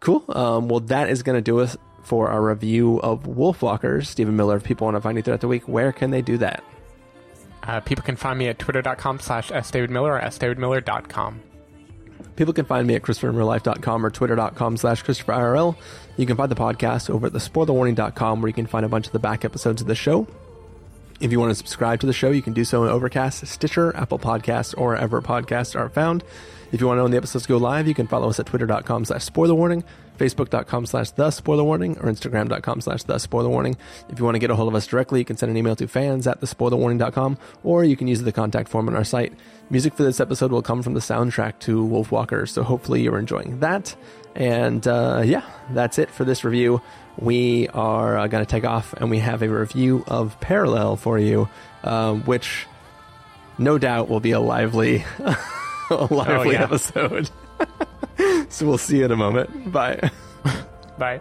Cool. 0.00 0.24
Um, 0.28 0.68
well, 0.68 0.80
that 0.80 1.10
is 1.10 1.22
going 1.22 1.36
to 1.36 1.42
do 1.42 1.60
us 1.60 1.76
for 2.02 2.28
our 2.28 2.42
review 2.42 3.00
of 3.00 3.24
Wolfwalkers. 3.24 4.06
Stephen 4.06 4.36
Miller. 4.36 4.56
If 4.56 4.64
people 4.64 4.86
want 4.86 4.96
to 4.96 5.00
find 5.00 5.16
you 5.16 5.22
throughout 5.22 5.40
the 5.40 5.48
week, 5.48 5.68
where 5.68 5.92
can 5.92 6.10
they 6.10 6.22
do 6.22 6.38
that? 6.38 6.62
Uh, 7.62 7.80
people 7.80 8.04
can 8.04 8.16
find 8.16 8.38
me 8.38 8.48
at 8.48 8.58
twitter.com 8.58 9.20
slash 9.20 9.50
sdavidmiller 9.50 10.18
or 10.18 10.20
sdavidmiller.com. 10.20 11.40
People 12.34 12.54
can 12.54 12.64
find 12.64 12.86
me 12.86 12.94
at 12.94 13.02
ChristopherInRealLife.com 13.02 14.06
or 14.06 14.10
Twitter.com 14.10 14.76
slash 14.76 15.04
ChristopherIRL. 15.04 15.76
You 16.16 16.26
can 16.26 16.36
find 16.36 16.50
the 16.50 16.56
podcast 16.56 17.10
over 17.10 17.26
at 17.26 17.32
thespoilerwarning.com 17.32 18.40
where 18.40 18.48
you 18.48 18.54
can 18.54 18.66
find 18.66 18.86
a 18.86 18.88
bunch 18.88 19.06
of 19.06 19.12
the 19.12 19.18
back 19.18 19.44
episodes 19.44 19.82
of 19.82 19.86
the 19.86 19.94
show. 19.94 20.26
If 21.20 21.30
you 21.30 21.38
want 21.38 21.50
to 21.50 21.54
subscribe 21.54 22.00
to 22.00 22.06
the 22.06 22.12
show, 22.12 22.30
you 22.30 22.42
can 22.42 22.52
do 22.52 22.64
so 22.64 22.82
in 22.82 22.90
Overcast, 22.90 23.46
Stitcher, 23.46 23.94
Apple 23.96 24.18
Podcasts, 24.18 24.74
or 24.76 24.88
wherever 24.88 25.22
podcasts 25.22 25.78
are 25.78 25.88
found. 25.88 26.24
If 26.72 26.80
you 26.80 26.86
want 26.86 26.96
to 26.96 26.98
know 27.00 27.04
when 27.04 27.12
the 27.12 27.18
episodes 27.18 27.46
go 27.46 27.58
live, 27.58 27.86
you 27.86 27.94
can 27.94 28.06
follow 28.06 28.28
us 28.28 28.40
at 28.40 28.46
twitter.com 28.46 29.04
slash 29.04 29.22
spoiler 29.24 29.54
warning, 29.54 29.84
facebook.com 30.18 30.86
slash 30.86 31.10
the 31.10 31.30
spoiler 31.30 31.62
warning, 31.62 31.98
or 31.98 32.10
instagram.com 32.10 32.80
slash 32.80 33.02
the 33.02 33.18
spoiler 33.18 33.50
warning. 33.50 33.76
If 34.08 34.18
you 34.18 34.24
want 34.24 34.36
to 34.36 34.38
get 34.38 34.50
a 34.50 34.56
hold 34.56 34.68
of 34.68 34.74
us 34.74 34.86
directly, 34.86 35.20
you 35.20 35.24
can 35.24 35.36
send 35.36 35.50
an 35.50 35.56
email 35.58 35.76
to 35.76 35.86
fans 35.86 36.26
at 36.26 36.40
thespoilerwarning.com, 36.40 37.38
or 37.62 37.84
you 37.84 37.96
can 37.96 38.08
use 38.08 38.22
the 38.22 38.32
contact 38.32 38.68
form 38.70 38.88
on 38.88 38.96
our 38.96 39.04
site. 39.04 39.34
Music 39.68 39.94
for 39.94 40.02
this 40.02 40.18
episode 40.18 40.50
will 40.50 40.62
come 40.62 40.82
from 40.82 40.94
the 40.94 41.00
soundtrack 41.00 41.58
to 41.60 41.86
Wolfwalker, 41.86 42.48
so 42.48 42.62
hopefully 42.62 43.02
you're 43.02 43.18
enjoying 43.18 43.60
that. 43.60 43.94
And 44.34 44.86
uh, 44.86 45.22
yeah, 45.24 45.44
that's 45.70 45.98
it 45.98 46.10
for 46.10 46.24
this 46.24 46.42
review. 46.42 46.80
We 47.18 47.68
are 47.68 48.16
uh, 48.16 48.26
going 48.28 48.44
to 48.44 48.50
take 48.50 48.64
off, 48.64 48.94
and 48.94 49.10
we 49.10 49.18
have 49.18 49.42
a 49.42 49.48
review 49.48 50.04
of 50.06 50.40
Parallel 50.40 50.96
for 50.96 51.18
you, 51.18 51.48
um, 51.84 52.22
which 52.22 52.66
no 53.58 53.76
doubt 53.76 54.08
will 54.08 54.20
be 54.20 54.30
a 54.30 54.40
lively, 54.40 55.04
a 56.10 56.14
lively 56.14 56.48
oh, 56.48 56.50
yeah. 56.50 56.62
episode. 56.62 57.30
so 58.48 58.66
we'll 58.66 58.78
see 58.78 58.98
you 58.98 59.04
in 59.04 59.10
a 59.10 59.16
moment. 59.16 59.72
Bye. 59.72 60.10
Bye. 60.98 61.20